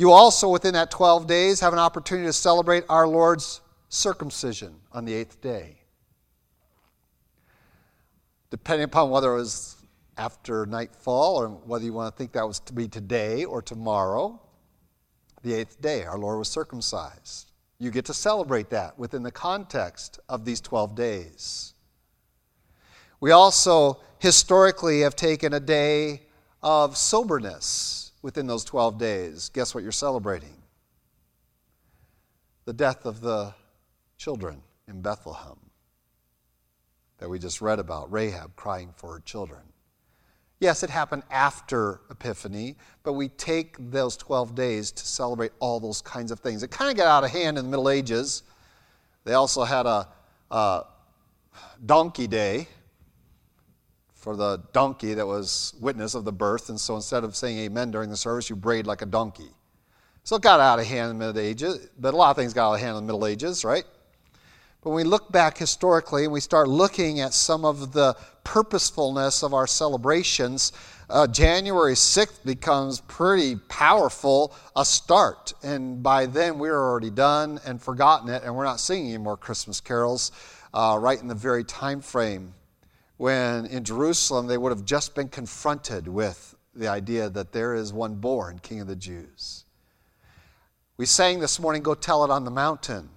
You 0.00 0.12
also, 0.12 0.48
within 0.48 0.72
that 0.72 0.90
12 0.90 1.26
days, 1.26 1.60
have 1.60 1.74
an 1.74 1.78
opportunity 1.78 2.26
to 2.26 2.32
celebrate 2.32 2.84
our 2.88 3.06
Lord's 3.06 3.60
circumcision 3.90 4.74
on 4.92 5.04
the 5.04 5.12
eighth 5.12 5.42
day. 5.42 5.76
Depending 8.48 8.84
upon 8.84 9.10
whether 9.10 9.34
it 9.34 9.40
was 9.40 9.76
after 10.16 10.64
nightfall, 10.64 11.36
or 11.36 11.48
whether 11.48 11.84
you 11.84 11.92
want 11.92 12.14
to 12.14 12.16
think 12.16 12.32
that 12.32 12.48
was 12.48 12.60
to 12.60 12.72
be 12.72 12.88
today 12.88 13.44
or 13.44 13.60
tomorrow, 13.60 14.40
the 15.42 15.52
eighth 15.52 15.82
day, 15.82 16.04
our 16.04 16.16
Lord 16.16 16.38
was 16.38 16.48
circumcised. 16.48 17.52
You 17.78 17.90
get 17.90 18.06
to 18.06 18.14
celebrate 18.14 18.70
that 18.70 18.98
within 18.98 19.22
the 19.22 19.30
context 19.30 20.18
of 20.30 20.46
these 20.46 20.62
12 20.62 20.94
days. 20.94 21.74
We 23.20 23.32
also 23.32 24.00
historically 24.18 25.02
have 25.02 25.14
taken 25.14 25.52
a 25.52 25.60
day 25.60 26.22
of 26.62 26.96
soberness 26.96 28.09
within 28.22 28.46
those 28.46 28.64
12 28.64 28.98
days. 28.98 29.48
Guess 29.48 29.74
what 29.74 29.82
you're 29.82 29.92
celebrating? 29.92 30.56
The 32.64 32.72
death 32.72 33.06
of 33.06 33.20
the 33.20 33.54
children 34.18 34.62
in 34.86 35.00
Bethlehem 35.02 35.58
that 37.18 37.28
we 37.28 37.38
just 37.38 37.60
read 37.60 37.78
about, 37.78 38.10
Rahab 38.10 38.56
crying 38.56 38.92
for 38.96 39.12
her 39.12 39.20
children. 39.20 39.60
Yes, 40.58 40.82
it 40.82 40.90
happened 40.90 41.22
after 41.30 42.00
Epiphany, 42.10 42.76
but 43.02 43.14
we 43.14 43.28
take 43.28 43.76
those 43.90 44.16
12 44.16 44.54
days 44.54 44.92
to 44.92 45.06
celebrate 45.06 45.52
all 45.58 45.80
those 45.80 46.02
kinds 46.02 46.30
of 46.30 46.40
things. 46.40 46.62
It 46.62 46.70
kind 46.70 46.90
of 46.90 46.96
got 46.96 47.06
out 47.06 47.24
of 47.24 47.30
hand 47.30 47.56
in 47.56 47.64
the 47.64 47.70
Middle 47.70 47.88
Ages. 47.88 48.42
They 49.24 49.34
also 49.34 49.64
had 49.64 49.86
a, 49.86 50.08
a 50.50 50.84
donkey 51.84 52.26
day 52.26 52.68
for 54.20 54.36
the 54.36 54.62
donkey 54.74 55.14
that 55.14 55.26
was 55.26 55.74
witness 55.80 56.14
of 56.14 56.24
the 56.24 56.32
birth, 56.32 56.68
and 56.68 56.78
so 56.78 56.94
instead 56.94 57.24
of 57.24 57.34
saying 57.34 57.58
amen 57.58 57.90
during 57.90 58.10
the 58.10 58.16
service, 58.16 58.50
you 58.50 58.56
brayed 58.56 58.86
like 58.86 59.00
a 59.00 59.06
donkey. 59.06 59.48
So 60.24 60.36
it 60.36 60.42
got 60.42 60.60
out 60.60 60.78
of 60.78 60.86
hand 60.86 61.10
in 61.10 61.18
the 61.18 61.26
Middle 61.26 61.42
Ages, 61.42 61.88
but 61.98 62.12
a 62.12 62.16
lot 62.16 62.30
of 62.30 62.36
things 62.36 62.52
got 62.52 62.70
out 62.70 62.74
of 62.74 62.80
hand 62.80 62.98
in 62.98 63.06
the 63.06 63.12
Middle 63.12 63.26
Ages, 63.26 63.64
right? 63.64 63.84
But 64.82 64.90
when 64.90 64.96
we 64.96 65.04
look 65.04 65.32
back 65.32 65.56
historically 65.56 66.24
and 66.24 66.32
we 66.32 66.40
start 66.40 66.68
looking 66.68 67.20
at 67.20 67.32
some 67.32 67.64
of 67.64 67.92
the 67.92 68.14
purposefulness 68.44 69.42
of 69.42 69.54
our 69.54 69.66
celebrations, 69.66 70.72
uh, 71.08 71.26
January 71.26 71.94
6th 71.94 72.44
becomes 72.44 73.00
pretty 73.00 73.56
powerful 73.68 74.54
a 74.76 74.84
start. 74.84 75.54
And 75.62 76.02
by 76.02 76.26
then, 76.26 76.58
we're 76.58 76.78
already 76.78 77.10
done 77.10 77.58
and 77.64 77.80
forgotten 77.80 78.28
it, 78.28 78.42
and 78.44 78.54
we're 78.54 78.64
not 78.64 78.80
singing 78.80 79.08
any 79.08 79.18
more 79.18 79.38
Christmas 79.38 79.80
carols 79.80 80.30
uh, 80.74 80.98
right 81.00 81.20
in 81.20 81.26
the 81.26 81.34
very 81.34 81.64
time 81.64 82.02
frame 82.02 82.54
when 83.20 83.66
in 83.66 83.84
Jerusalem 83.84 84.46
they 84.46 84.56
would 84.56 84.72
have 84.72 84.86
just 84.86 85.14
been 85.14 85.28
confronted 85.28 86.08
with 86.08 86.56
the 86.74 86.88
idea 86.88 87.28
that 87.28 87.52
there 87.52 87.74
is 87.74 87.92
one 87.92 88.14
born, 88.14 88.58
King 88.62 88.80
of 88.80 88.86
the 88.86 88.96
Jews. 88.96 89.66
We 90.96 91.04
sang 91.04 91.38
this 91.38 91.60
morning, 91.60 91.82
Go 91.82 91.92
Tell 91.92 92.24
It 92.24 92.30
on 92.30 92.44
the 92.44 92.50
Mountain. 92.50 93.10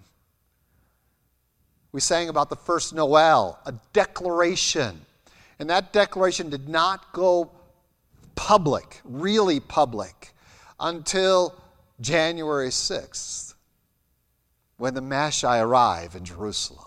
We 1.94 2.02
sang 2.02 2.28
about 2.28 2.50
the 2.50 2.58
first 2.58 2.94
Noel, 2.94 3.58
a 3.66 3.74
declaration. 3.94 5.06
And 5.58 5.70
that 5.70 5.94
declaration 5.94 6.50
did 6.50 6.68
not 6.68 7.14
go 7.14 7.52
public, 8.36 9.00
really 9.06 9.62
public, 9.62 10.34
until 10.82 11.56
January 12.02 12.72
6th, 12.72 13.54
when 14.76 14.96
the 14.96 15.02
Magi 15.02 15.60
arrive 15.60 16.14
in 16.16 16.26
Jerusalem. 16.26 16.83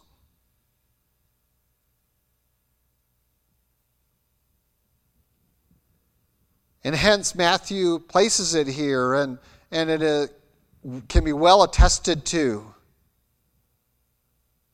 And 6.86 6.94
hence, 6.94 7.34
Matthew 7.34 7.98
places 7.98 8.54
it 8.54 8.68
here, 8.68 9.14
and, 9.14 9.38
and 9.72 9.90
it 9.90 10.04
uh, 10.04 11.00
can 11.08 11.24
be 11.24 11.32
well 11.32 11.64
attested 11.64 12.24
to. 12.26 12.64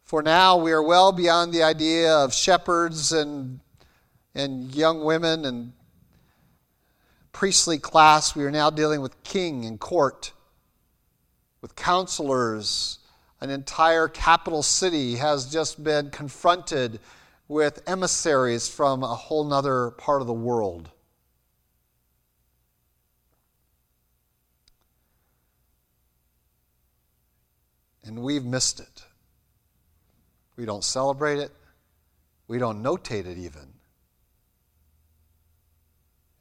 For 0.03 0.23
now, 0.23 0.59
we 0.59 0.73
are 0.73 0.83
well 0.83 1.13
beyond 1.13 1.55
the 1.55 1.63
idea 1.63 2.15
of 2.15 2.35
shepherds 2.35 3.13
and, 3.13 3.61
and 4.35 4.75
young 4.75 5.03
women 5.03 5.47
and 5.47 5.73
priestly 7.33 7.79
class. 7.79 8.37
We 8.37 8.45
are 8.45 8.51
now 8.51 8.69
dealing 8.69 9.01
with 9.01 9.23
king 9.23 9.65
and 9.65 9.81
court, 9.81 10.33
with 11.63 11.75
counselors. 11.77 12.99
An 13.41 13.49
entire 13.49 14.07
capital 14.07 14.63
city 14.63 15.17
has 15.17 15.51
just 15.51 15.83
been 15.83 16.11
confronted 16.11 17.01
with 17.49 17.83
emissaries 17.87 18.69
from 18.69 19.03
a 19.03 19.15
whole 19.15 19.51
other 19.51 19.93
part 19.93 20.21
of 20.21 20.27
the 20.27 20.35
world. 20.35 20.91
And 28.05 28.23
we've 28.23 28.45
missed 28.45 28.81
it. 28.81 29.05
We 30.57 30.65
don't 30.65 30.85
celebrate 30.85 31.39
it, 31.39 31.51
we 32.49 32.59
don't 32.59 32.83
notate 32.83 33.27
it 33.27 33.39
even. 33.39 33.73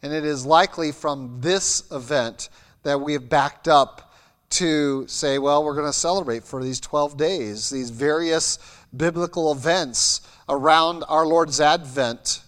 And 0.03 0.13
it 0.13 0.25
is 0.25 0.45
likely 0.45 0.91
from 0.91 1.41
this 1.41 1.83
event 1.91 2.49
that 2.83 2.99
we 2.99 3.13
have 3.13 3.29
backed 3.29 3.67
up 3.67 4.11
to 4.51 5.07
say, 5.07 5.39
well, 5.39 5.63
we're 5.63 5.75
going 5.75 5.87
to 5.87 5.93
celebrate 5.93 6.43
for 6.43 6.63
these 6.63 6.79
12 6.79 7.17
days, 7.17 7.69
these 7.69 7.89
various 7.89 8.59
biblical 8.95 9.51
events 9.51 10.21
around 10.49 11.03
our 11.07 11.25
Lord's 11.25 11.61
advent, 11.61 12.41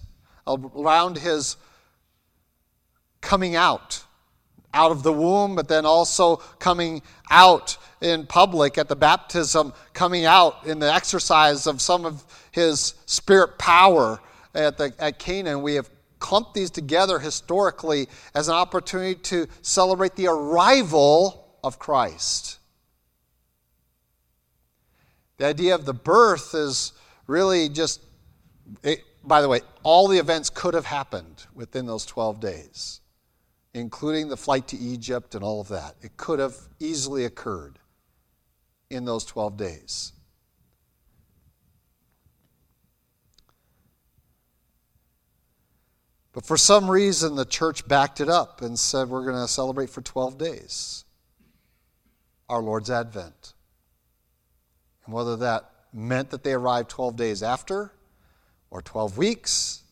around 0.45 1.17
his 1.17 1.55
coming 3.21 3.55
out, 3.55 4.03
out 4.73 4.91
of 4.91 5.03
the 5.03 5.13
womb, 5.13 5.55
but 5.55 5.67
then 5.67 5.85
also 5.85 6.37
coming 6.59 7.01
out 7.29 7.77
in 8.01 8.25
public 8.25 8.77
at 8.77 8.87
the 8.87 8.95
baptism, 8.95 9.73
coming 9.93 10.25
out 10.25 10.65
in 10.65 10.79
the 10.79 10.93
exercise 10.93 11.67
of 11.67 11.81
some 11.81 12.05
of 12.05 12.23
his 12.51 12.95
spirit 13.05 13.57
power 13.57 14.19
at, 14.53 14.77
the, 14.77 14.93
at 14.99 15.19
Cana. 15.19 15.57
We 15.57 15.75
have 15.75 15.89
clumped 16.19 16.53
these 16.53 16.69
together 16.69 17.19
historically 17.19 18.07
as 18.33 18.47
an 18.47 18.55
opportunity 18.55 19.15
to 19.15 19.47
celebrate 19.61 20.15
the 20.15 20.27
arrival 20.27 21.57
of 21.63 21.79
Christ. 21.79 22.59
The 25.37 25.45
idea 25.45 25.75
of 25.75 25.85
the 25.85 25.93
birth 25.93 26.53
is 26.53 26.93
really 27.27 27.69
just, 27.69 28.01
it, 28.83 29.01
by 29.23 29.41
the 29.41 29.49
way, 29.49 29.61
all 29.83 30.07
the 30.07 30.17
events 30.17 30.49
could 30.49 30.73
have 30.73 30.85
happened 30.85 31.45
within 31.53 31.85
those 31.85 32.05
12 32.05 32.39
days, 32.39 33.01
including 33.73 34.29
the 34.29 34.37
flight 34.37 34.67
to 34.69 34.77
Egypt 34.77 35.35
and 35.35 35.43
all 35.43 35.61
of 35.61 35.67
that. 35.69 35.95
It 36.01 36.17
could 36.17 36.39
have 36.39 36.55
easily 36.79 37.25
occurred 37.25 37.79
in 38.89 39.05
those 39.05 39.25
12 39.25 39.57
days. 39.57 40.13
But 46.33 46.45
for 46.45 46.57
some 46.57 46.89
reason, 46.89 47.35
the 47.35 47.45
church 47.45 47.87
backed 47.87 48.19
it 48.19 48.29
up 48.29 48.61
and 48.61 48.77
said, 48.77 49.09
We're 49.09 49.23
going 49.23 49.41
to 49.41 49.47
celebrate 49.47 49.89
for 49.89 50.01
12 50.01 50.37
days 50.37 51.05
our 52.49 52.61
Lord's 52.61 52.89
advent. 52.89 53.53
And 55.05 55.13
whether 55.13 55.35
that 55.37 55.69
meant 55.93 56.31
that 56.31 56.43
they 56.43 56.53
arrived 56.53 56.89
12 56.89 57.15
days 57.15 57.43
after 57.43 57.93
or 58.71 58.81
12 58.81 59.17
weeks, 59.17 59.83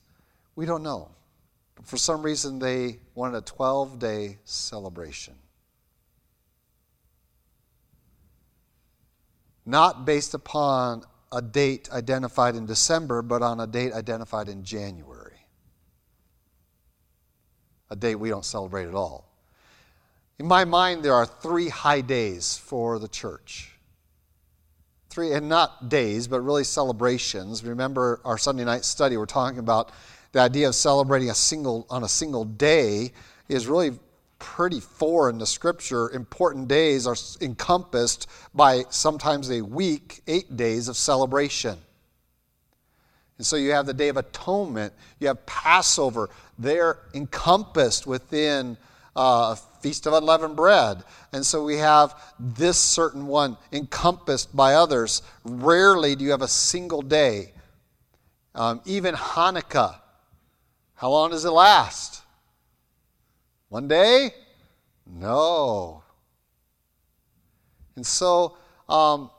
we 0.56 0.65
don't 0.65 0.84
know. 0.84 1.12
For 1.84 1.98
some 1.98 2.22
reason, 2.22 2.60
they 2.60 3.00
wanted 3.15 3.38
a 3.38 3.41
12 3.41 4.00
day 4.00 4.39
celebration. 4.44 5.36
Not 9.65 10.06
based 10.06 10.34
upon 10.34 11.04
a 11.32 11.41
date 11.41 11.89
identified 11.91 12.56
in 12.56 12.65
December, 12.65 13.22
but 13.22 13.41
on 13.41 13.60
a 13.60 13.67
date 13.67 13.94
identified 13.94 14.50
in 14.50 14.63
January. 14.63 15.48
A 17.89 17.96
date 17.96 18.15
we 18.15 18.30
don't 18.30 18.46
celebrate 18.46 18.88
at 18.88 18.96
all. 18.96 19.30
In 20.39 20.48
my 20.48 20.65
mind, 20.65 21.04
there 21.04 21.13
are 21.13 21.26
three 21.26 21.70
high 21.70 22.02
days 22.02 22.58
for 22.58 23.00
the 23.00 23.08
church 23.08 23.72
three, 25.12 25.34
and 25.34 25.50
not 25.50 25.89
days, 25.89 26.28
but 26.28 26.39
really 26.41 26.63
celebrations. 26.63 27.63
Remember 27.63 28.22
our 28.24 28.38
Sunday 28.38 28.63
night 28.63 28.86
study, 28.86 29.17
we're 29.17 29.26
talking 29.26 29.60
about 29.60 29.91
the 30.32 30.39
idea 30.39 30.67
of 30.67 30.76
celebrating 30.76 31.30
a 31.30 31.36
single 31.36 31.86
on 31.89 32.04
a 32.04 32.10
single 32.10 32.46
day 32.46 33.12
is 33.50 33.67
really 33.67 33.98
pretty 34.39 34.80
foreign 34.80 35.39
to 35.39 35.46
Scripture. 35.46 36.10
Important 36.10 36.67
days 36.67 37.06
are 37.06 37.15
encompassed 37.41 38.28
by 38.54 38.84
sometimes 38.89 39.52
a 39.52 39.62
week, 39.62 40.22
eight 40.28 40.58
days 40.58 40.88
of 40.88 40.98
celebration. 40.98 41.78
And 43.38 43.46
so 43.46 43.56
you 43.56 43.72
have 43.72 43.86
the 43.86 43.94
Day 43.94 44.10
of 44.10 44.17
Atonement, 44.17 44.94
you 45.20 45.28
have 45.28 45.46
Passover. 45.46 46.30
They're 46.60 47.00
encompassed 47.13 48.06
within 48.06 48.78
uh, 49.15 49.56
Feast 49.82 50.06
of 50.08 50.13
Unleavened 50.13 50.56
Bread. 50.56 51.04
And 51.34 51.46
so 51.46 51.63
we 51.63 51.78
have 51.78 52.15
this 52.39 52.78
certain 52.78 53.28
one 53.28 53.58
encompassed 53.72 54.56
by 54.56 54.76
others. 54.76 55.22
Rarely 55.44 56.15
do 56.15 56.24
you 56.24 56.32
have 56.32 56.44
a 56.44 56.48
single 56.48 57.02
day. 57.02 57.54
Um, 58.54 58.82
even 58.86 59.15
Hanukkah, 59.15 60.00
how 61.01 61.09
long 61.09 61.31
does 61.31 61.45
it 61.45 61.49
last? 61.49 62.21
One 63.69 63.87
day? 63.87 64.35
No. 65.07 66.03
And 67.95 68.05
so 68.05 68.55
um, 68.87 69.31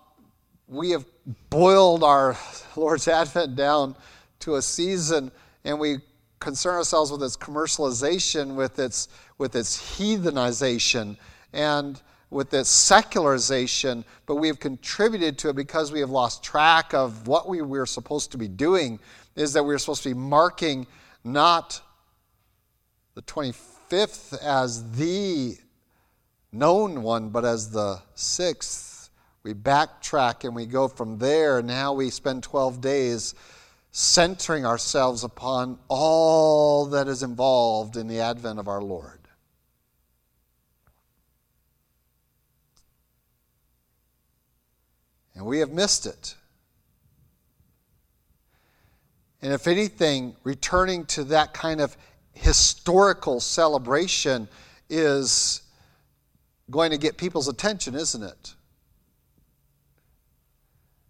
we 0.66 0.90
have 0.90 1.04
boiled 1.50 2.02
our 2.02 2.36
Lord's 2.76 3.06
Advent 3.06 3.54
down 3.54 3.94
to 4.40 4.56
a 4.56 4.62
season 4.62 5.30
and 5.64 5.78
we 5.78 5.98
concern 6.40 6.74
ourselves 6.74 7.12
with 7.12 7.22
its 7.22 7.36
commercialization, 7.36 8.56
with 8.56 8.80
its, 8.80 9.06
with 9.38 9.54
its 9.54 9.80
heathenization, 9.96 11.16
and 11.52 12.02
with 12.30 12.52
its 12.54 12.70
secularization, 12.70 14.04
but 14.26 14.34
we 14.34 14.48
have 14.48 14.58
contributed 14.58 15.38
to 15.38 15.50
it 15.50 15.54
because 15.54 15.92
we 15.92 16.00
have 16.00 16.10
lost 16.10 16.42
track 16.42 16.92
of 16.92 17.28
what 17.28 17.48
we 17.48 17.62
were 17.62 17.86
supposed 17.86 18.32
to 18.32 18.38
be 18.38 18.48
doing, 18.48 18.98
is 19.36 19.52
that 19.52 19.62
we 19.62 19.72
are 19.72 19.78
supposed 19.78 20.02
to 20.02 20.08
be 20.08 20.14
marking 20.14 20.88
not 21.24 21.80
the 23.14 23.22
25th 23.22 24.38
as 24.42 24.92
the 24.92 25.56
known 26.52 27.02
one, 27.02 27.30
but 27.30 27.44
as 27.44 27.70
the 27.70 28.00
sixth. 28.14 29.10
We 29.42 29.54
backtrack 29.54 30.44
and 30.44 30.54
we 30.54 30.66
go 30.66 30.88
from 30.88 31.18
there. 31.18 31.62
Now 31.62 31.94
we 31.94 32.10
spend 32.10 32.42
12 32.42 32.80
days 32.80 33.34
centering 33.90 34.64
ourselves 34.64 35.24
upon 35.24 35.78
all 35.88 36.86
that 36.86 37.08
is 37.08 37.22
involved 37.22 37.96
in 37.96 38.08
the 38.08 38.20
advent 38.20 38.58
of 38.58 38.68
our 38.68 38.80
Lord. 38.80 39.18
And 45.34 45.44
we 45.44 45.58
have 45.58 45.70
missed 45.70 46.06
it. 46.06 46.36
And 49.42 49.52
if 49.52 49.66
anything, 49.66 50.36
returning 50.44 51.04
to 51.06 51.24
that 51.24 51.52
kind 51.52 51.80
of 51.80 51.96
historical 52.32 53.40
celebration 53.40 54.48
is 54.88 55.62
going 56.70 56.92
to 56.92 56.98
get 56.98 57.16
people's 57.16 57.48
attention, 57.48 57.94
isn't 57.96 58.22
it? 58.22 58.54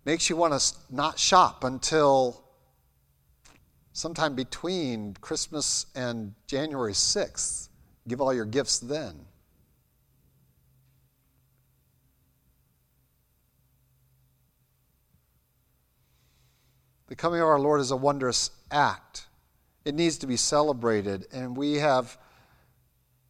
Makes 0.05 0.31
you 0.31 0.37
want 0.37 0.59
to 0.59 0.75
not 0.90 1.18
shop 1.18 1.62
until 1.62 2.42
sometime 3.92 4.35
between 4.35 5.14
Christmas 5.21 5.87
and 5.95 6.35
January 6.47 6.95
6th. 6.95 7.68
Give 8.09 8.21
all 8.21 8.33
your 8.33 8.47
gifts 8.47 8.81
then. 8.81 9.27
The 17.12 17.16
coming 17.16 17.42
of 17.42 17.46
our 17.46 17.61
Lord 17.61 17.83
is 17.83 17.90
a 17.90 17.96
wondrous 17.96 18.51
act. 18.70 19.27
It 19.85 19.94
needs 19.94 20.16
to 20.16 20.27
be 20.27 20.38
celebrated, 20.38 21.27
and 21.31 21.55
we 21.55 21.75
have 21.75 22.16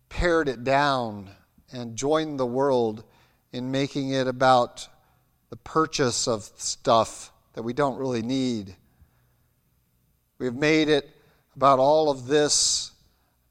pared 0.08 0.48
it 0.48 0.62
down 0.62 1.30
and 1.72 1.96
joined 1.96 2.38
the 2.38 2.46
world 2.46 3.02
in 3.50 3.72
making 3.72 4.10
it 4.10 4.28
about 4.28 4.86
the 5.50 5.56
purchase 5.56 6.28
of 6.28 6.48
stuff 6.58 7.32
that 7.54 7.64
we 7.64 7.72
don't 7.72 7.98
really 7.98 8.22
need 8.22 8.76
We've 10.38 10.54
made 10.54 10.88
it 10.88 11.10
about 11.56 11.80
all 11.80 12.08
of 12.08 12.28
this 12.28 12.92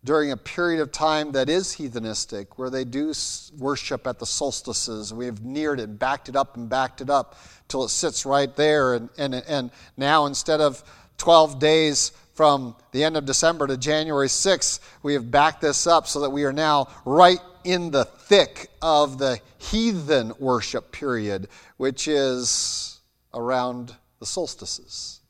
during 0.03 0.31
a 0.31 0.37
period 0.37 0.81
of 0.81 0.93
time 0.93 1.33
that 1.33 1.49
is 1.49 1.75
heathenistic, 1.75 2.47
where 2.55 2.69
they 2.69 2.85
do 2.85 3.13
worship 3.57 4.07
at 4.07 4.19
the 4.19 4.25
solstices. 4.25 5.13
We've 5.13 5.41
neared 5.43 5.81
it, 5.81 5.99
backed 5.99 6.29
it 6.29 6.37
up, 6.37 6.55
and 6.55 6.69
backed 6.69 7.01
it 7.01 7.09
up 7.09 7.35
till 7.71 7.83
it 7.83 7.89
sits 7.89 8.25
right 8.25 8.53
there. 8.55 8.93
And, 8.93 9.09
and, 9.17 9.33
and 9.33 9.71
now, 9.97 10.25
instead 10.25 10.61
of 10.61 10.83
12 11.17 11.59
days 11.59 12.11
from 12.33 12.75
the 12.91 13.03
end 13.03 13.17
of 13.17 13.25
December 13.25 13.67
to 13.67 13.77
January 13.77 14.27
6th, 14.27 14.79
we 15.03 15.13
have 15.13 15.31
backed 15.31 15.61
this 15.61 15.87
up 15.87 16.07
so 16.07 16.19
that 16.21 16.29
we 16.29 16.43
are 16.43 16.53
now 16.53 16.87
right 17.05 17.39
in 17.63 17.91
the 17.91 18.05
thick 18.05 18.69
of 18.81 19.17
the 19.17 19.39
heathen 19.57 20.33
worship 20.39 20.91
period, 20.91 21.47
which 21.77 22.07
is 22.07 22.99
around 23.33 23.95
the 24.19 24.25
solstices. 24.25 25.21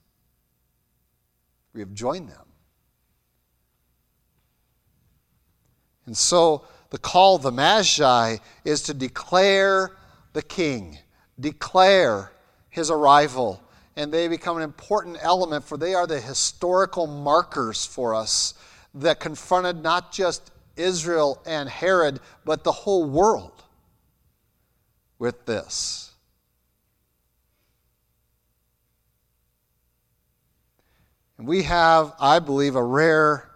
We 1.74 1.80
have 1.82 1.94
joined 1.94 2.30
them. 2.30 2.48
And 6.06 6.18
so 6.18 6.66
the 6.90 6.98
call 6.98 7.36
of 7.36 7.42
the 7.42 7.52
Magi 7.52 8.38
is 8.66 8.82
to 8.84 8.94
declare 8.94 9.92
the 10.34 10.42
king, 10.42 10.98
declare 11.42 12.32
his 12.70 12.90
arrival. 12.90 13.62
And 13.96 14.14
they 14.14 14.28
become 14.30 14.58
an 14.58 14.64
important 14.64 15.18
element, 15.22 15.66
for 15.66 15.78
they 15.78 15.94
are 15.94 16.08
the 16.08 16.22
historical 16.22 17.08
markers 17.08 17.86
for 17.86 18.16
us 18.16 18.54
that 18.94 19.20
confronted 19.20 19.84
not 19.84 20.12
just 20.12 20.52
Israel 20.78 21.42
and 21.46 21.68
Herod, 21.68 22.20
but 22.46 22.64
the 22.64 22.72
whole 22.72 23.06
world 23.06 23.64
with 25.20 25.46
this. 25.46 26.12
And 31.38 31.48
we 31.48 31.64
have, 31.64 32.14
I 32.20 32.40
believe, 32.40 32.76
a 32.76 32.84
rare 32.84 33.51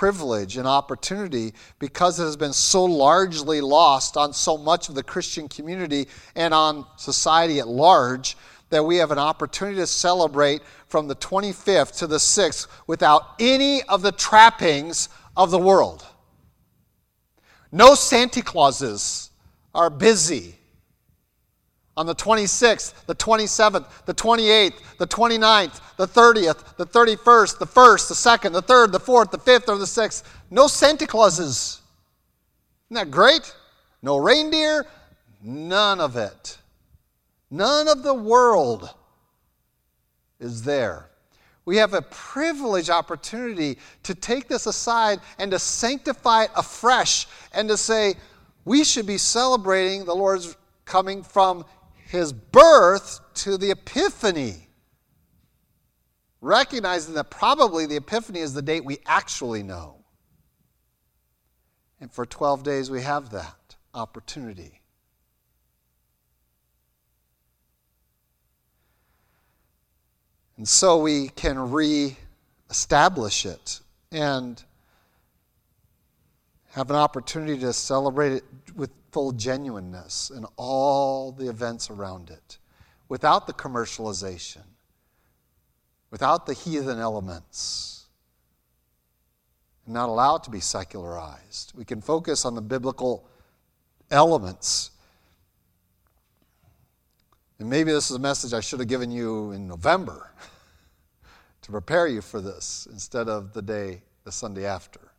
privilege 0.00 0.56
and 0.56 0.66
opportunity 0.66 1.52
because 1.78 2.18
it 2.18 2.22
has 2.22 2.34
been 2.34 2.54
so 2.54 2.82
largely 2.86 3.60
lost 3.60 4.16
on 4.16 4.32
so 4.32 4.56
much 4.56 4.88
of 4.88 4.94
the 4.94 5.02
Christian 5.02 5.46
community 5.46 6.08
and 6.34 6.54
on 6.54 6.86
society 6.96 7.58
at 7.58 7.68
large 7.68 8.34
that 8.70 8.82
we 8.82 8.96
have 8.96 9.10
an 9.10 9.18
opportunity 9.18 9.76
to 9.76 9.86
celebrate 9.86 10.62
from 10.86 11.06
the 11.06 11.14
25th 11.16 11.98
to 11.98 12.06
the 12.06 12.16
6th 12.16 12.66
without 12.86 13.34
any 13.38 13.82
of 13.90 14.00
the 14.00 14.10
trappings 14.10 15.10
of 15.36 15.50
the 15.50 15.58
world. 15.58 16.06
No 17.70 17.94
Santa 17.94 18.40
Clauses 18.40 19.30
are 19.74 19.90
busy 19.90 20.59
on 21.96 22.06
the 22.06 22.14
26th, 22.14 23.06
the 23.06 23.14
27th, 23.14 23.86
the 24.06 24.14
28th, 24.14 24.74
the 24.98 25.06
29th, 25.06 25.80
the 25.96 26.06
30th, 26.06 26.76
the 26.76 26.86
31st, 26.86 27.58
the 27.58 27.66
1st, 27.66 28.08
the 28.08 28.14
2nd, 28.14 28.52
the 28.52 28.62
3rd, 28.62 28.92
the 28.92 29.00
4th, 29.00 29.30
the 29.30 29.38
5th, 29.38 29.68
or 29.68 29.76
the 29.76 29.84
6th. 29.84 30.22
No 30.50 30.66
Santa 30.66 31.06
Clauses. 31.06 31.80
Isn't 32.86 32.94
that 32.94 33.10
great? 33.10 33.54
No 34.02 34.16
reindeer, 34.16 34.86
none 35.42 36.00
of 36.00 36.16
it. 36.16 36.58
None 37.50 37.88
of 37.88 38.02
the 38.02 38.14
world 38.14 38.94
is 40.38 40.62
there. 40.62 41.06
We 41.64 41.76
have 41.76 41.94
a 41.94 42.02
privileged 42.02 42.90
opportunity 42.90 43.78
to 44.04 44.14
take 44.14 44.48
this 44.48 44.66
aside 44.66 45.20
and 45.38 45.50
to 45.50 45.58
sanctify 45.58 46.44
it 46.44 46.50
afresh 46.56 47.26
and 47.52 47.68
to 47.68 47.76
say, 47.76 48.14
we 48.64 48.84
should 48.84 49.06
be 49.06 49.18
celebrating 49.18 50.04
the 50.04 50.14
Lord's 50.14 50.56
coming 50.84 51.22
from 51.22 51.64
his 52.10 52.32
birth 52.32 53.20
to 53.34 53.56
the 53.56 53.70
epiphany. 53.70 54.66
recognizing 56.42 57.14
that 57.14 57.30
probably 57.30 57.84
the 57.84 57.96
Epiphany 57.96 58.40
is 58.40 58.54
the 58.54 58.62
date 58.62 58.82
we 58.82 58.98
actually 59.04 59.62
know. 59.62 59.96
And 62.00 62.10
for 62.10 62.24
12 62.24 62.62
days, 62.62 62.90
we 62.90 63.02
have 63.02 63.30
that 63.30 63.76
opportunity. 63.92 64.80
And 70.56 70.66
so 70.66 70.98
we 70.98 71.28
can 71.28 71.70
re 71.70 72.16
establish 72.70 73.44
it 73.44 73.80
and 74.10 74.62
have 76.70 76.88
an 76.88 76.96
opportunity 76.96 77.58
to 77.58 77.72
celebrate 77.74 78.32
it 78.32 78.44
with 78.74 78.90
full 79.12 79.32
genuineness 79.32 80.30
and 80.30 80.46
all 80.56 81.32
the 81.32 81.48
events 81.48 81.90
around 81.90 82.30
it 82.30 82.58
without 83.08 83.46
the 83.46 83.52
commercialization, 83.52 84.62
without 86.10 86.46
the 86.46 86.54
heathen 86.54 86.98
elements, 86.98 88.06
and 89.84 89.94
not 89.94 90.08
allow 90.08 90.36
it 90.36 90.44
to 90.44 90.50
be 90.50 90.60
secularized. 90.60 91.72
We 91.76 91.84
can 91.84 92.00
focus 92.00 92.44
on 92.44 92.54
the 92.54 92.62
biblical 92.62 93.28
elements. 94.10 94.92
And 97.58 97.68
maybe 97.68 97.92
this 97.92 98.10
is 98.10 98.16
a 98.16 98.20
message 98.20 98.52
I 98.52 98.60
should 98.60 98.78
have 98.78 98.88
given 98.88 99.10
you 99.10 99.52
in 99.52 99.66
November 99.66 100.30
to 101.62 101.70
prepare 101.70 102.06
you 102.06 102.22
for 102.22 102.40
this 102.40 102.86
instead 102.90 103.28
of 103.28 103.52
the 103.52 103.62
day, 103.62 104.02
the 104.24 104.32
Sunday 104.32 104.66
after. 104.66 105.09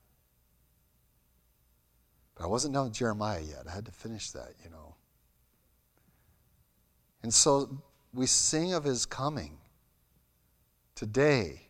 But 2.42 2.48
I 2.48 2.50
wasn't 2.50 2.74
done 2.74 2.86
with 2.86 2.94
Jeremiah 2.94 3.42
yet. 3.42 3.68
I 3.70 3.72
had 3.72 3.86
to 3.86 3.92
finish 3.92 4.32
that, 4.32 4.54
you 4.64 4.72
know. 4.72 4.96
And 7.22 7.32
so 7.32 7.84
we 8.16 8.26
sing 8.26 8.74
of 8.74 8.84
his 8.84 9.06
coming 9.06 9.60
today 10.96 11.68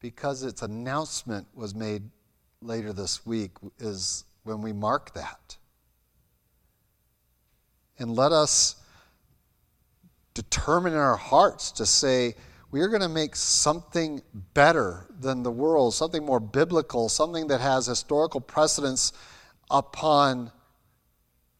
because 0.00 0.42
its 0.42 0.62
announcement 0.62 1.46
was 1.54 1.72
made 1.72 2.02
later 2.60 2.92
this 2.92 3.24
week, 3.24 3.52
is 3.78 4.24
when 4.42 4.60
we 4.60 4.72
mark 4.72 5.14
that. 5.14 5.56
And 7.96 8.16
let 8.16 8.32
us 8.32 8.74
determine 10.34 10.94
in 10.94 10.98
our 10.98 11.16
hearts 11.16 11.70
to 11.72 11.86
say, 11.86 12.34
we 12.72 12.80
are 12.80 12.88
going 12.88 13.02
to 13.02 13.08
make 13.08 13.36
something 13.36 14.20
better 14.52 15.06
than 15.20 15.44
the 15.44 15.52
world, 15.52 15.94
something 15.94 16.24
more 16.26 16.40
biblical, 16.40 17.08
something 17.08 17.46
that 17.46 17.60
has 17.60 17.86
historical 17.86 18.40
precedence 18.40 19.12
upon 19.72 20.52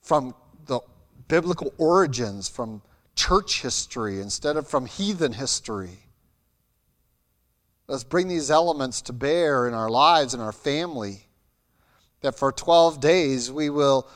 from 0.00 0.34
the 0.66 0.80
biblical 1.26 1.72
origins, 1.78 2.48
from 2.48 2.82
church 3.16 3.62
history 3.62 4.20
instead 4.20 4.56
of 4.56 4.68
from 4.68 4.86
heathen 4.86 5.32
history. 5.32 5.98
Let's 7.88 8.04
bring 8.04 8.28
these 8.28 8.50
elements 8.50 9.02
to 9.02 9.12
bear 9.12 9.66
in 9.66 9.74
our 9.74 9.90
lives 9.90 10.34
and 10.34 10.42
our 10.42 10.52
family. 10.52 11.26
That 12.20 12.38
for 12.38 12.52
12 12.52 13.00
days 13.00 13.50
we 13.50 13.68
will 13.68 14.08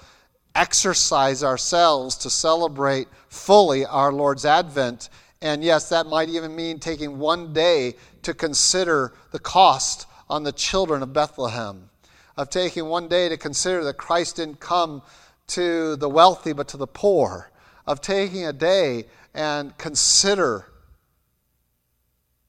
exercise 0.54 1.42
ourselves 1.42 2.16
to 2.18 2.30
celebrate 2.30 3.08
fully 3.28 3.84
our 3.84 4.12
Lord's 4.12 4.44
advent 4.44 5.08
and 5.42 5.62
yes, 5.62 5.90
that 5.90 6.06
might 6.06 6.28
even 6.28 6.56
mean 6.56 6.78
taking 6.78 7.18
one 7.18 7.52
day 7.52 7.96
to 8.22 8.34
consider 8.34 9.12
the 9.32 9.38
cost 9.38 10.06
on 10.28 10.42
the 10.42 10.52
children 10.52 11.02
of 11.02 11.12
Bethlehem, 11.12 11.90
of 12.36 12.50
taking 12.50 12.86
one 12.86 13.08
day 13.08 13.28
to 13.28 13.36
consider 13.36 13.84
that 13.84 13.96
Christ 13.96 14.36
didn't 14.36 14.60
come 14.60 15.02
to 15.48 15.96
the 15.96 16.08
wealthy 16.08 16.52
but 16.52 16.68
to 16.68 16.76
the 16.76 16.86
poor, 16.86 17.50
of 17.86 18.00
taking 18.00 18.44
a 18.44 18.52
day 18.52 19.06
and 19.32 19.76
consider 19.78 20.66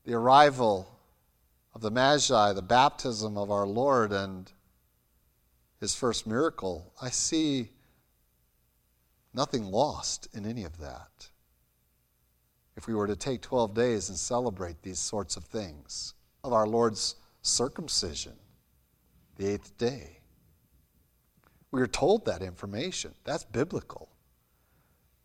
the 0.03 0.13
arrival 0.13 0.87
of 1.75 1.81
the 1.81 1.91
Magi, 1.91 2.53
the 2.53 2.61
baptism 2.61 3.37
of 3.37 3.51
our 3.51 3.67
Lord, 3.67 4.11
and 4.11 4.51
his 5.79 5.93
first 5.93 6.25
miracle. 6.25 6.91
I 7.01 7.09
see 7.09 7.69
nothing 9.33 9.65
lost 9.65 10.27
in 10.33 10.45
any 10.45 10.63
of 10.63 10.79
that 10.79 11.29
if 12.75 12.87
we 12.87 12.95
were 12.95 13.07
to 13.07 13.15
take 13.15 13.41
12 13.41 13.73
days 13.73 14.09
and 14.09 14.17
celebrate 14.17 14.81
these 14.81 14.99
sorts 14.99 15.35
of 15.35 15.43
things 15.43 16.13
of 16.43 16.53
our 16.53 16.67
Lord's 16.67 17.15
circumcision, 17.41 18.33
the 19.37 19.47
eighth 19.53 19.77
day. 19.77 20.19
We 21.71 21.81
are 21.81 21.87
told 21.87 22.25
that 22.25 22.41
information. 22.41 23.13
That's 23.23 23.43
biblical. 23.43 24.09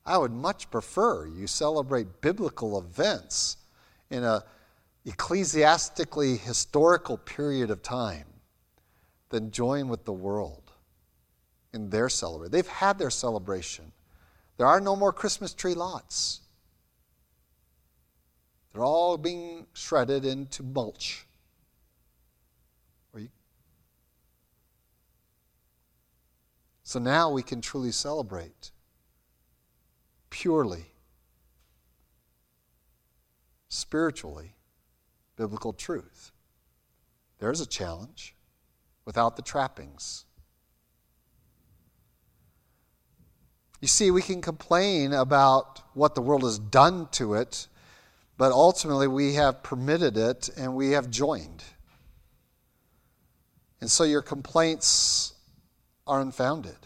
I 0.04 0.18
would 0.18 0.32
much 0.32 0.70
prefer 0.70 1.26
you 1.26 1.46
celebrate 1.46 2.20
biblical 2.20 2.78
events 2.78 3.56
in 4.10 4.24
a 4.24 4.44
ecclesiastically 5.04 6.36
historical 6.36 7.16
period 7.16 7.70
of 7.70 7.82
time 7.82 8.26
than 9.30 9.50
join 9.50 9.88
with 9.88 10.04
the 10.04 10.12
world 10.12 10.72
in 11.72 11.90
their 11.90 12.08
celebration. 12.08 12.52
They've 12.52 12.66
had 12.66 12.98
their 12.98 13.10
celebration. 13.10 13.92
There 14.58 14.66
are 14.66 14.80
no 14.80 14.94
more 14.94 15.12
Christmas 15.12 15.54
tree 15.54 15.74
lots. 15.74 16.40
They're 18.72 18.84
all 18.84 19.16
being 19.16 19.66
shredded 19.72 20.24
into 20.24 20.62
mulch. 20.62 21.26
So 26.92 26.98
now 26.98 27.30
we 27.30 27.42
can 27.42 27.62
truly 27.62 27.90
celebrate 27.90 28.70
purely, 30.28 30.92
spiritually, 33.70 34.56
biblical 35.36 35.72
truth. 35.72 36.32
There's 37.38 37.62
a 37.62 37.66
challenge 37.66 38.36
without 39.06 39.36
the 39.36 39.42
trappings. 39.42 40.26
You 43.80 43.88
see, 43.88 44.10
we 44.10 44.20
can 44.20 44.42
complain 44.42 45.14
about 45.14 45.80
what 45.94 46.14
the 46.14 46.20
world 46.20 46.42
has 46.42 46.58
done 46.58 47.08
to 47.12 47.32
it 47.32 47.68
but 48.36 48.52
ultimately, 48.52 49.06
we 49.08 49.32
have 49.34 49.62
permitted 49.62 50.18
it 50.18 50.50
and 50.58 50.74
we 50.74 50.90
have 50.90 51.08
joined. 51.08 51.64
And 53.80 53.90
so 53.90 54.04
your 54.04 54.20
complaints 54.20 55.31
are 56.06 56.20
unfounded. 56.20 56.76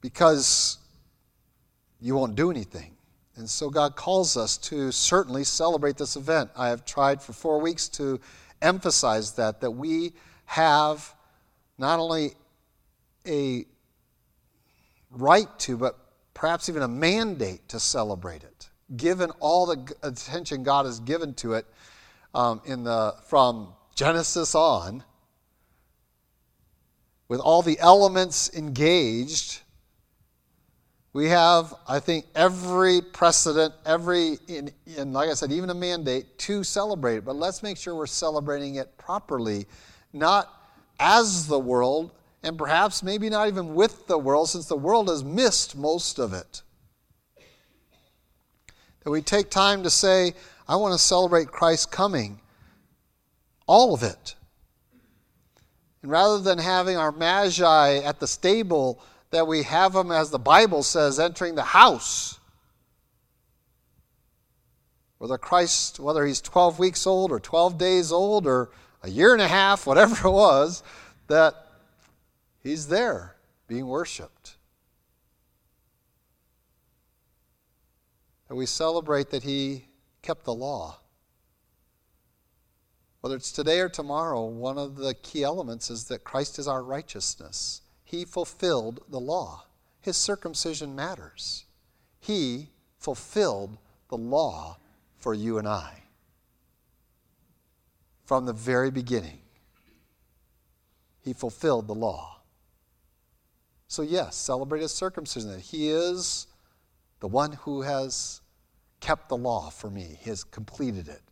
Because 0.00 0.78
you 2.00 2.14
won't 2.14 2.34
do 2.34 2.50
anything. 2.50 2.96
And 3.36 3.48
so 3.48 3.68
God 3.68 3.96
calls 3.96 4.36
us 4.36 4.56
to 4.58 4.90
certainly 4.90 5.44
celebrate 5.44 5.96
this 5.96 6.16
event. 6.16 6.50
I 6.56 6.68
have 6.68 6.84
tried 6.84 7.20
for 7.20 7.32
four 7.32 7.60
weeks 7.60 7.88
to 7.90 8.18
emphasize 8.62 9.32
that, 9.32 9.60
that 9.60 9.70
we 9.70 10.12
have 10.46 11.14
not 11.76 11.98
only 11.98 12.32
a 13.26 13.66
right 15.10 15.48
to, 15.60 15.76
but 15.76 15.98
perhaps 16.32 16.68
even 16.68 16.82
a 16.82 16.88
mandate 16.88 17.68
to 17.68 17.80
celebrate 17.80 18.42
it, 18.42 18.70
given 18.96 19.30
all 19.40 19.66
the 19.66 19.94
attention 20.02 20.62
God 20.62 20.86
has 20.86 21.00
given 21.00 21.34
to 21.34 21.54
it 21.54 21.66
um, 22.36 22.60
in 22.66 22.84
the, 22.84 23.14
from 23.28 23.72
Genesis 23.94 24.54
on, 24.54 25.02
with 27.28 27.40
all 27.40 27.62
the 27.62 27.78
elements 27.80 28.54
engaged. 28.54 29.60
We 31.14 31.30
have, 31.30 31.72
I 31.88 31.98
think, 31.98 32.26
every 32.34 33.00
precedent, 33.00 33.72
every, 33.86 34.36
and 34.98 35.14
like 35.14 35.30
I 35.30 35.32
said, 35.32 35.50
even 35.50 35.70
a 35.70 35.74
mandate 35.74 36.38
to 36.40 36.62
celebrate 36.62 37.16
it. 37.16 37.24
But 37.24 37.36
let's 37.36 37.62
make 37.62 37.78
sure 37.78 37.94
we're 37.94 38.06
celebrating 38.06 38.74
it 38.74 38.98
properly, 38.98 39.64
not 40.12 40.52
as 41.00 41.46
the 41.46 41.58
world, 41.58 42.12
and 42.42 42.58
perhaps 42.58 43.02
maybe 43.02 43.30
not 43.30 43.48
even 43.48 43.74
with 43.74 44.06
the 44.08 44.18
world, 44.18 44.50
since 44.50 44.66
the 44.66 44.76
world 44.76 45.08
has 45.08 45.24
missed 45.24 45.74
most 45.74 46.18
of 46.18 46.34
it. 46.34 46.60
That 49.06 49.12
we 49.12 49.22
take 49.22 49.50
time 49.50 49.84
to 49.84 49.90
say, 49.90 50.34
I 50.66 50.74
want 50.74 50.92
to 50.92 50.98
celebrate 50.98 51.46
Christ's 51.46 51.86
coming, 51.86 52.40
all 53.68 53.94
of 53.94 54.02
it. 54.02 54.34
And 56.02 56.10
rather 56.10 56.40
than 56.40 56.58
having 56.58 56.96
our 56.96 57.12
magi 57.12 57.98
at 57.98 58.18
the 58.18 58.26
stable, 58.26 59.00
that 59.30 59.46
we 59.46 59.62
have 59.62 59.92
them, 59.92 60.10
as 60.10 60.30
the 60.30 60.40
Bible 60.40 60.82
says, 60.82 61.20
entering 61.20 61.54
the 61.54 61.62
house. 61.62 62.40
Whether 65.18 65.38
Christ, 65.38 66.00
whether 66.00 66.26
he's 66.26 66.40
12 66.40 66.80
weeks 66.80 67.06
old 67.06 67.30
or 67.30 67.38
12 67.38 67.78
days 67.78 68.10
old 68.10 68.44
or 68.44 68.70
a 69.04 69.08
year 69.08 69.32
and 69.32 69.40
a 69.40 69.46
half, 69.46 69.86
whatever 69.86 70.26
it 70.26 70.32
was, 70.32 70.82
that 71.28 71.54
He's 72.66 72.88
there 72.88 73.36
being 73.68 73.86
worshiped. 73.86 74.55
And 78.48 78.56
we 78.56 78.66
celebrate 78.66 79.30
that 79.30 79.42
He 79.42 79.86
kept 80.22 80.44
the 80.44 80.54
law. 80.54 80.98
Whether 83.20 83.36
it's 83.36 83.52
today 83.52 83.80
or 83.80 83.88
tomorrow, 83.88 84.44
one 84.44 84.78
of 84.78 84.96
the 84.96 85.14
key 85.14 85.42
elements 85.42 85.90
is 85.90 86.04
that 86.04 86.22
Christ 86.22 86.58
is 86.58 86.68
our 86.68 86.82
righteousness. 86.82 87.82
He 88.04 88.24
fulfilled 88.24 89.00
the 89.08 89.18
law. 89.18 89.64
His 90.00 90.16
circumcision 90.16 90.94
matters. 90.94 91.64
He 92.20 92.70
fulfilled 92.98 93.78
the 94.08 94.16
law 94.16 94.78
for 95.16 95.34
you 95.34 95.58
and 95.58 95.66
I 95.66 96.04
from 98.24 98.44
the 98.46 98.52
very 98.52 98.90
beginning. 98.90 99.38
He 101.20 101.32
fulfilled 101.32 101.88
the 101.88 101.94
law. 101.94 102.42
So, 103.88 104.02
yes, 104.02 104.36
celebrate 104.36 104.82
his 104.82 104.92
circumcision. 104.92 105.58
He 105.60 105.88
is 105.88 106.46
the 107.20 107.28
one 107.28 107.52
who 107.52 107.82
has 107.82 108.40
kept 109.00 109.28
the 109.28 109.36
law 109.36 109.70
for 109.70 109.90
me, 109.90 110.18
he 110.20 110.30
has 110.30 110.44
completed 110.44 111.08
it, 111.08 111.22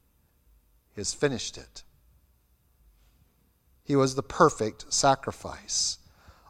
he 0.95 1.01
has 1.01 1.15
finished 1.15 1.57
it. 1.57 1.83
He 3.85 3.97
was 3.97 4.15
the 4.15 4.23
perfect 4.23 4.93
sacrifice. 4.93 5.99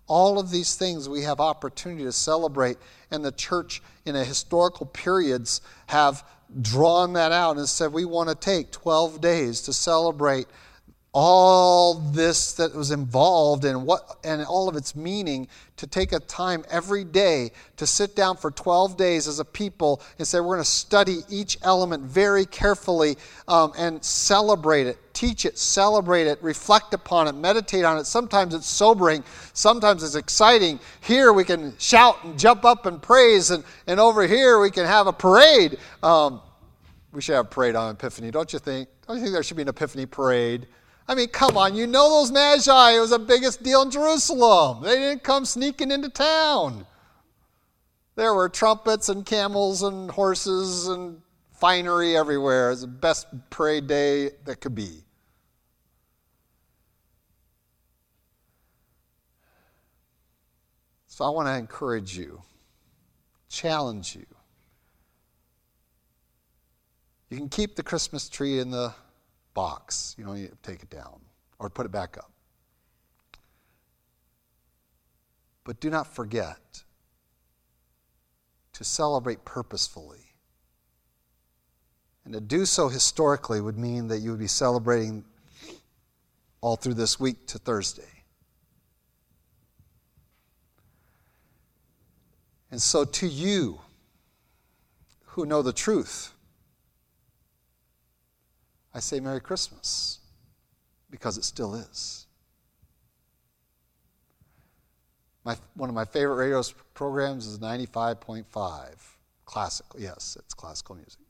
All 0.06 0.38
of 0.38 0.50
these 0.50 0.76
things 0.76 1.08
we 1.08 1.22
have 1.22 1.40
opportunity 1.40 2.04
to 2.04 2.12
celebrate, 2.12 2.76
and 3.10 3.24
the 3.24 3.32
church 3.32 3.82
in 4.04 4.14
a 4.14 4.24
historical 4.24 4.86
periods 4.86 5.60
have 5.86 6.24
drawn 6.60 7.14
that 7.14 7.32
out 7.32 7.56
and 7.56 7.68
said 7.68 7.92
we 7.92 8.04
want 8.04 8.28
to 8.28 8.34
take 8.34 8.70
12 8.70 9.20
days 9.20 9.62
to 9.62 9.72
celebrate 9.72 10.46
all 11.16 11.94
this 11.94 12.54
that 12.54 12.74
was 12.74 12.90
involved 12.90 13.64
and 13.64 13.86
what 13.86 14.18
and 14.24 14.44
all 14.44 14.68
of 14.68 14.74
its 14.74 14.96
meaning 14.96 15.46
to 15.76 15.86
take 15.86 16.12
a 16.12 16.18
time 16.18 16.64
every 16.68 17.04
day 17.04 17.52
to 17.76 17.86
sit 17.86 18.16
down 18.16 18.36
for 18.36 18.50
12 18.50 18.96
days 18.96 19.28
as 19.28 19.38
a 19.38 19.44
people 19.44 20.02
and 20.18 20.26
say 20.26 20.40
we're 20.40 20.56
going 20.56 20.58
to 20.58 20.64
study 20.64 21.20
each 21.30 21.56
element 21.62 22.02
very 22.02 22.44
carefully 22.44 23.16
um, 23.46 23.72
and 23.78 24.04
celebrate 24.04 24.88
it 24.88 24.98
teach 25.14 25.46
it 25.46 25.56
celebrate 25.56 26.26
it 26.26 26.42
reflect 26.42 26.92
upon 26.92 27.28
it 27.28 27.34
meditate 27.36 27.84
on 27.84 27.96
it. 27.96 28.06
Sometimes 28.06 28.52
it's 28.52 28.66
sobering 28.66 29.22
sometimes 29.52 30.02
it's 30.02 30.16
exciting. 30.16 30.80
Here 31.00 31.32
we 31.32 31.44
can 31.44 31.78
shout 31.78 32.24
and 32.24 32.36
jump 32.36 32.64
up 32.64 32.86
and 32.86 33.00
praise 33.00 33.52
and, 33.52 33.62
and 33.86 34.00
over 34.00 34.26
here 34.26 34.58
we 34.58 34.72
can 34.72 34.84
have 34.84 35.06
a 35.06 35.12
parade. 35.12 35.78
Um, 36.02 36.40
we 37.12 37.22
should 37.22 37.36
have 37.36 37.46
a 37.46 37.48
parade 37.48 37.76
on 37.76 37.94
epiphany 37.94 38.32
don't 38.32 38.52
you 38.52 38.58
think? 38.58 38.88
Don't 39.06 39.18
you 39.18 39.22
think 39.22 39.32
there 39.32 39.44
should 39.44 39.56
be 39.56 39.62
an 39.62 39.68
epiphany 39.68 40.06
parade 40.06 40.66
I 41.06 41.14
mean, 41.14 41.28
come 41.28 41.56
on, 41.56 41.74
you 41.74 41.86
know 41.86 42.08
those 42.08 42.32
magi. 42.32 42.92
It 42.92 43.00
was 43.00 43.10
the 43.10 43.18
biggest 43.18 43.62
deal 43.62 43.82
in 43.82 43.90
Jerusalem. 43.90 44.82
They 44.82 44.96
didn't 44.96 45.22
come 45.22 45.44
sneaking 45.44 45.90
into 45.90 46.08
town. 46.08 46.86
There 48.16 48.32
were 48.32 48.48
trumpets 48.48 49.08
and 49.08 49.26
camels 49.26 49.82
and 49.82 50.10
horses 50.10 50.88
and 50.88 51.20
finery 51.52 52.16
everywhere. 52.16 52.68
It 52.68 52.70
was 52.70 52.80
the 52.82 52.86
best 52.86 53.26
parade 53.50 53.86
day 53.86 54.30
that 54.44 54.60
could 54.60 54.74
be. 54.74 55.04
So 61.06 61.24
I 61.24 61.28
want 61.28 61.46
to 61.48 61.54
encourage 61.54 62.16
you, 62.16 62.42
challenge 63.48 64.16
you. 64.16 64.26
You 67.30 67.36
can 67.36 67.48
keep 67.48 67.76
the 67.76 67.82
Christmas 67.82 68.28
tree 68.28 68.58
in 68.58 68.70
the 68.70 68.94
box. 69.54 70.14
You 70.18 70.24
don't 70.24 70.36
need 70.36 70.50
to 70.50 70.70
take 70.70 70.82
it 70.82 70.90
down 70.90 71.20
or 71.58 71.70
put 71.70 71.86
it 71.86 71.92
back 71.92 72.18
up. 72.18 72.30
But 75.64 75.80
do 75.80 75.88
not 75.88 76.06
forget 76.06 76.82
to 78.74 78.84
celebrate 78.84 79.44
purposefully. 79.44 80.18
And 82.24 82.34
to 82.34 82.40
do 82.40 82.66
so 82.66 82.88
historically 82.88 83.60
would 83.60 83.78
mean 83.78 84.08
that 84.08 84.18
you 84.18 84.30
would 84.30 84.40
be 84.40 84.46
celebrating 84.46 85.24
all 86.60 86.76
through 86.76 86.94
this 86.94 87.20
week 87.20 87.46
to 87.48 87.58
Thursday. 87.58 88.02
And 92.70 92.82
so, 92.82 93.04
to 93.04 93.28
you 93.28 93.80
who 95.26 95.46
know 95.46 95.62
the 95.62 95.72
truth, 95.72 96.33
I 98.94 99.00
say 99.00 99.18
Merry 99.20 99.40
Christmas 99.40 100.20
because 101.10 101.36
it 101.36 101.44
still 101.44 101.74
is. 101.74 102.26
My, 105.44 105.56
one 105.74 105.88
of 105.88 105.94
my 105.94 106.04
favorite 106.04 106.36
radio 106.36 106.62
programs 106.94 107.46
is 107.46 107.58
95.5 107.58 108.44
classical. 109.44 110.00
Yes, 110.00 110.36
it's 110.38 110.54
classical 110.54 110.94
music. 110.94 111.20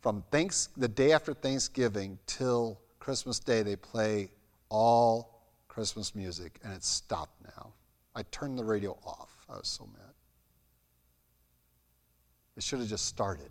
From 0.00 0.22
thanks, 0.30 0.68
the 0.76 0.88
day 0.88 1.12
after 1.12 1.32
Thanksgiving 1.32 2.18
till 2.26 2.78
Christmas 2.98 3.38
Day, 3.38 3.62
they 3.62 3.76
play 3.76 4.28
all 4.68 5.40
Christmas 5.68 6.14
music, 6.14 6.60
and 6.62 6.74
it's 6.74 6.88
stopped 6.88 7.42
now. 7.56 7.72
I 8.14 8.22
turned 8.30 8.58
the 8.58 8.64
radio 8.64 8.98
off. 9.06 9.46
I 9.48 9.56
was 9.56 9.68
so 9.68 9.88
mad. 9.92 10.12
It 12.56 12.62
should 12.62 12.80
have 12.80 12.88
just 12.88 13.06
started. 13.06 13.50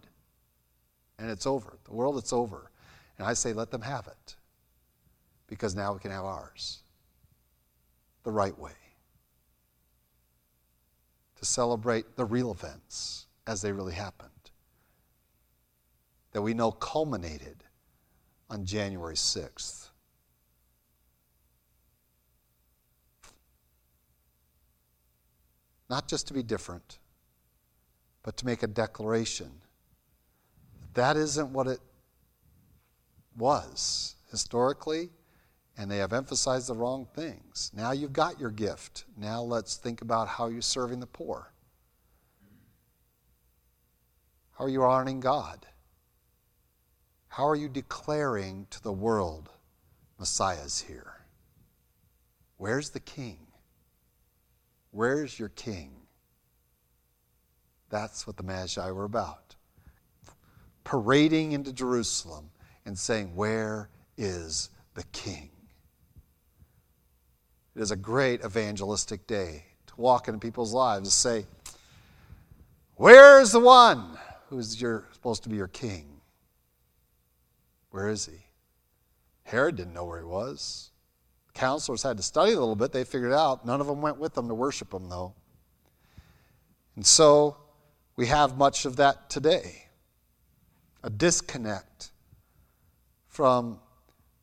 And 1.18 1.30
it's 1.30 1.47
over. 1.47 1.78
The 1.86 1.93
world, 1.93 2.18
it's 2.18 2.34
over. 2.34 2.70
And 3.18 3.28
I 3.28 3.34
say, 3.34 3.53
let 3.53 3.72
them 3.72 3.82
have 3.82 4.07
it 4.07 4.36
because 5.47 5.76
now 5.76 5.93
we 5.93 5.99
can 5.99 6.11
have 6.11 6.26
ours 6.26 6.82
the 8.24 8.32
right 8.32 8.57
way 8.57 8.72
to 11.36 11.45
celebrate 11.45 12.16
the 12.16 12.26
real 12.26 12.51
events 12.51 13.28
as 13.45 13.61
they 13.61 13.72
really 13.72 13.93
happened 13.93 14.30
that 16.32 16.41
we 16.41 16.53
know 16.53 16.72
culminated 16.72 17.64
on 18.49 18.66
January 18.66 19.16
6th. 19.16 19.89
Not 25.89 26.07
just 26.07 26.28
to 26.28 26.34
be 26.34 26.41
different, 26.41 26.97
but 28.24 28.36
to 28.38 28.45
make 28.45 28.64
a 28.64 28.68
declaration. 28.68 29.51
That 30.95 31.18
isn't 31.18 31.51
what 31.51 31.68
it 31.68 31.80
was 33.38 34.15
historically, 34.31 35.09
and 35.77 35.89
they 35.89 35.97
have 35.97 36.13
emphasized 36.13 36.67
the 36.67 36.75
wrong 36.75 37.07
things. 37.15 37.71
Now 37.73 37.91
you've 37.91 38.13
got 38.13 38.39
your 38.39 38.51
gift. 38.51 39.05
Now 39.17 39.41
let's 39.41 39.75
think 39.75 40.01
about 40.01 40.27
how 40.27 40.47
you're 40.47 40.61
serving 40.61 40.99
the 40.99 41.07
poor. 41.07 41.51
How 44.57 44.65
are 44.65 44.69
you 44.69 44.84
honoring 44.84 45.19
God? 45.19 45.65
How 47.27 47.47
are 47.47 47.55
you 47.55 47.67
declaring 47.67 48.67
to 48.69 48.81
the 48.84 48.91
world, 48.91 49.49
Messiah's 50.19 50.81
here? 50.81 51.25
Where's 52.57 52.91
the 52.91 52.99
king? 52.99 53.39
Where's 54.91 55.39
your 55.39 55.49
king? 55.49 55.91
That's 57.89 58.27
what 58.27 58.38
the 58.38 58.43
Magi 58.43 58.89
were 58.91 59.03
about. 59.03 59.55
Parading 60.84 61.53
into 61.53 61.73
Jerusalem 61.73 62.51
and 62.86 62.97
saying, 62.97 63.36
Where 63.36 63.89
is 64.17 64.69
the 64.93 65.03
King? 65.11 65.49
It 67.75 67.81
is 67.81 67.91
a 67.91 67.95
great 67.95 68.41
evangelistic 68.45 69.25
day 69.25 69.65
to 69.88 69.93
walk 69.97 70.27
into 70.27 70.39
people's 70.39 70.73
lives 70.73 71.07
and 71.07 71.11
say, 71.11 71.47
Where's 72.95 73.51
the 73.51 73.59
one 73.59 74.17
who's 74.49 74.79
your, 74.79 75.05
supposed 75.11 75.43
to 75.43 75.49
be 75.49 75.55
your 75.55 75.67
king? 75.67 76.21
Where 77.89 78.09
is 78.09 78.27
he? 78.27 78.45
Herod 79.43 79.75
didn't 79.75 79.93
know 79.93 80.05
where 80.05 80.19
he 80.19 80.25
was. 80.25 80.91
Counselors 81.53 82.03
had 82.03 82.17
to 82.17 82.23
study 82.23 82.53
a 82.53 82.59
little 82.59 82.75
bit. 82.75 82.91
They 82.91 83.03
figured 83.03 83.34
out. 83.34 83.65
None 83.65 83.81
of 83.81 83.88
them 83.88 84.01
went 84.01 84.17
with 84.17 84.34
them 84.34 84.47
to 84.47 84.53
worship 84.53 84.93
him, 84.93 85.09
though. 85.09 85.34
And 86.95 87.05
so 87.05 87.57
we 88.15 88.27
have 88.27 88.57
much 88.57 88.86
of 88.86 88.95
that 88.97 89.29
today 89.29 89.79
a 91.03 91.09
disconnect 91.09 92.11
from 93.34 93.79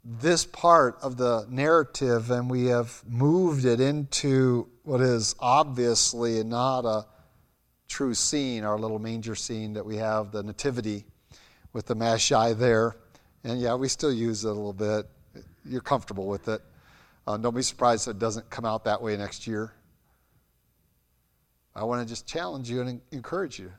this 0.04 0.44
part 0.44 0.98
of 1.00 1.16
the 1.16 1.46
narrative 1.48 2.30
and 2.32 2.50
we 2.50 2.66
have 2.66 3.02
moved 3.06 3.64
it 3.64 3.80
into 3.80 4.68
what 4.82 5.00
is 5.00 5.36
obviously 5.38 6.42
not 6.42 6.84
a 6.84 7.06
true 7.86 8.14
scene, 8.14 8.64
our 8.64 8.76
little 8.76 8.98
manger 8.98 9.36
scene 9.36 9.74
that 9.74 9.86
we 9.86 9.96
have, 9.96 10.32
the 10.32 10.42
Nativity 10.42 11.04
with 11.72 11.86
the 11.86 11.94
Magi 11.94 12.52
there. 12.54 12.96
And 13.44 13.60
yeah, 13.60 13.76
we 13.76 13.86
still 13.86 14.12
use 14.12 14.44
it 14.44 14.48
a 14.48 14.52
little 14.52 14.72
bit. 14.72 15.06
You're 15.64 15.80
comfortable 15.82 16.26
with 16.26 16.48
it. 16.48 16.60
Uh, 17.28 17.36
don't 17.36 17.54
be 17.54 17.62
surprised 17.62 18.08
if 18.08 18.16
it 18.16 18.18
doesn't 18.18 18.50
come 18.50 18.64
out 18.64 18.84
that 18.84 19.00
way 19.00 19.16
next 19.16 19.46
year. 19.46 19.72
I 21.76 21.84
want 21.84 22.02
to 22.02 22.12
just 22.12 22.26
challenge 22.26 22.68
you 22.68 22.80
and 22.80 23.00
encourage 23.12 23.60
you. 23.60 23.70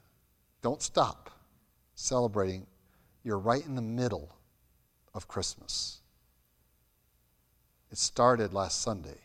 Don't 0.61 0.81
stop 0.81 1.31
celebrating. 1.95 2.65
You're 3.25 3.39
right 3.39 3.65
in 3.65 3.75
the 3.75 3.81
middle 3.81 4.37
of 5.13 5.27
Christmas. 5.27 5.99
It 7.91 7.97
started 7.97 8.53
last 8.53 8.81
Sunday. 8.81 9.19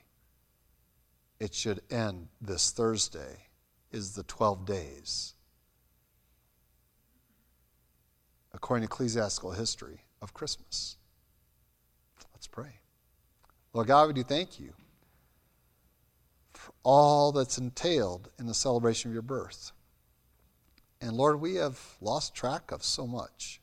It 1.39 1.55
should 1.55 1.80
end 1.91 2.28
this 2.41 2.70
Thursday, 2.70 3.49
is 3.93 4.14
the 4.14 4.22
12 4.24 4.66
days. 4.66 5.34
According 8.53 8.89
to 8.89 8.93
ecclesiastical 8.93 9.53
history 9.53 10.01
of 10.22 10.34
Christmas. 10.34 10.97
Let's 12.34 12.47
pray. 12.47 12.80
Lord 13.72 13.87
God, 13.87 14.09
we 14.09 14.14
do 14.14 14.22
thank 14.22 14.59
you 14.59 14.72
for 16.55 16.72
all 16.82 17.32
that's 17.32 17.59
entailed 17.59 18.30
in 18.39 18.47
the 18.47 18.55
celebration 18.55 19.11
of 19.11 19.12
your 19.12 19.22
birth. 19.22 19.72
And 21.01 21.12
Lord, 21.12 21.41
we 21.41 21.57
have 21.57 21.78
lost 22.01 22.34
track 22.34 22.72
of 22.72 22.82
so 22.82 23.07
much. 23.07 23.61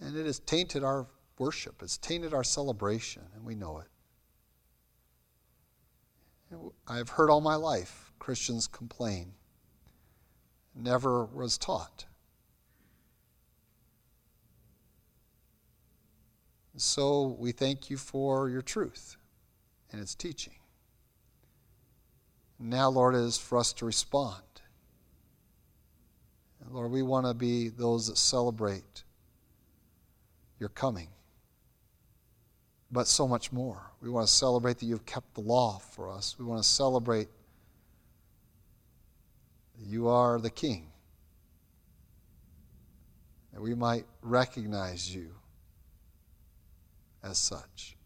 And 0.00 0.16
it 0.16 0.26
has 0.26 0.38
tainted 0.40 0.84
our 0.84 1.06
worship, 1.38 1.82
it's 1.82 1.98
tainted 1.98 2.32
our 2.34 2.44
celebration, 2.44 3.22
and 3.34 3.44
we 3.44 3.54
know 3.54 3.78
it. 3.78 3.88
I've 6.86 7.08
heard 7.08 7.28
all 7.30 7.40
my 7.40 7.56
life 7.56 8.12
Christians 8.18 8.66
complain. 8.66 9.32
Never 10.74 11.24
was 11.24 11.58
taught. 11.58 12.06
So 16.76 17.36
we 17.38 17.52
thank 17.52 17.88
you 17.88 17.96
for 17.96 18.50
your 18.50 18.62
truth 18.62 19.16
and 19.90 20.00
its 20.00 20.14
teaching. 20.14 20.52
Now, 22.58 22.88
Lord, 22.90 23.14
it 23.14 23.20
is 23.20 23.38
for 23.38 23.58
us 23.58 23.72
to 23.74 23.86
respond. 23.86 24.42
Lord, 26.70 26.90
we 26.90 27.02
want 27.02 27.26
to 27.26 27.34
be 27.34 27.68
those 27.68 28.08
that 28.08 28.18
celebrate 28.18 29.04
your 30.58 30.68
coming, 30.70 31.08
but 32.90 33.06
so 33.06 33.28
much 33.28 33.52
more. 33.52 33.90
We 34.00 34.10
want 34.10 34.26
to 34.26 34.32
celebrate 34.32 34.78
that 34.78 34.86
you've 34.86 35.06
kept 35.06 35.34
the 35.34 35.40
law 35.40 35.78
for 35.78 36.10
us. 36.10 36.36
We 36.38 36.44
want 36.44 36.62
to 36.62 36.68
celebrate 36.68 37.28
that 39.78 39.86
you 39.86 40.08
are 40.08 40.38
the 40.38 40.50
King, 40.50 40.88
that 43.52 43.60
we 43.60 43.74
might 43.74 44.06
recognize 44.22 45.14
you 45.14 45.30
as 47.22 47.38
such. 47.38 47.96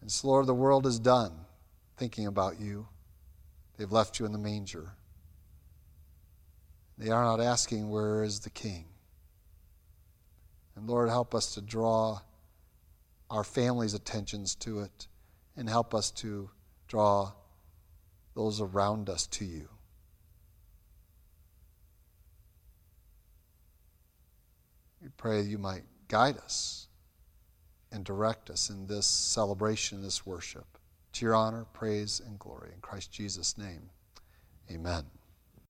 And 0.00 0.10
so, 0.10 0.28
Lord, 0.28 0.46
the 0.46 0.54
world 0.54 0.86
is 0.86 0.98
done 0.98 1.32
thinking 1.96 2.26
about 2.26 2.60
you. 2.60 2.88
They've 3.76 3.90
left 3.90 4.18
you 4.18 4.26
in 4.26 4.32
the 4.32 4.38
manger. 4.38 4.94
They 6.98 7.10
are 7.10 7.24
not 7.24 7.40
asking, 7.40 7.88
Where 7.88 8.22
is 8.22 8.40
the 8.40 8.50
King? 8.50 8.86
And 10.82 10.90
Lord, 10.90 11.10
help 11.10 11.32
us 11.32 11.54
to 11.54 11.60
draw 11.60 12.18
our 13.30 13.44
families' 13.44 13.94
attentions 13.94 14.56
to 14.56 14.80
it 14.80 15.06
and 15.56 15.68
help 15.68 15.94
us 15.94 16.10
to 16.10 16.50
draw 16.88 17.30
those 18.34 18.60
around 18.60 19.08
us 19.08 19.28
to 19.28 19.44
you. 19.44 19.68
We 25.00 25.06
pray 25.16 25.42
you 25.42 25.56
might 25.56 25.84
guide 26.08 26.38
us 26.38 26.88
and 27.92 28.04
direct 28.04 28.50
us 28.50 28.68
in 28.68 28.88
this 28.88 29.06
celebration, 29.06 30.02
this 30.02 30.26
worship. 30.26 30.66
To 31.12 31.24
your 31.24 31.36
honor, 31.36 31.64
praise, 31.72 32.20
and 32.26 32.40
glory. 32.40 32.70
In 32.74 32.80
Christ 32.80 33.12
Jesus' 33.12 33.56
name, 33.56 33.90
amen. 34.68 35.04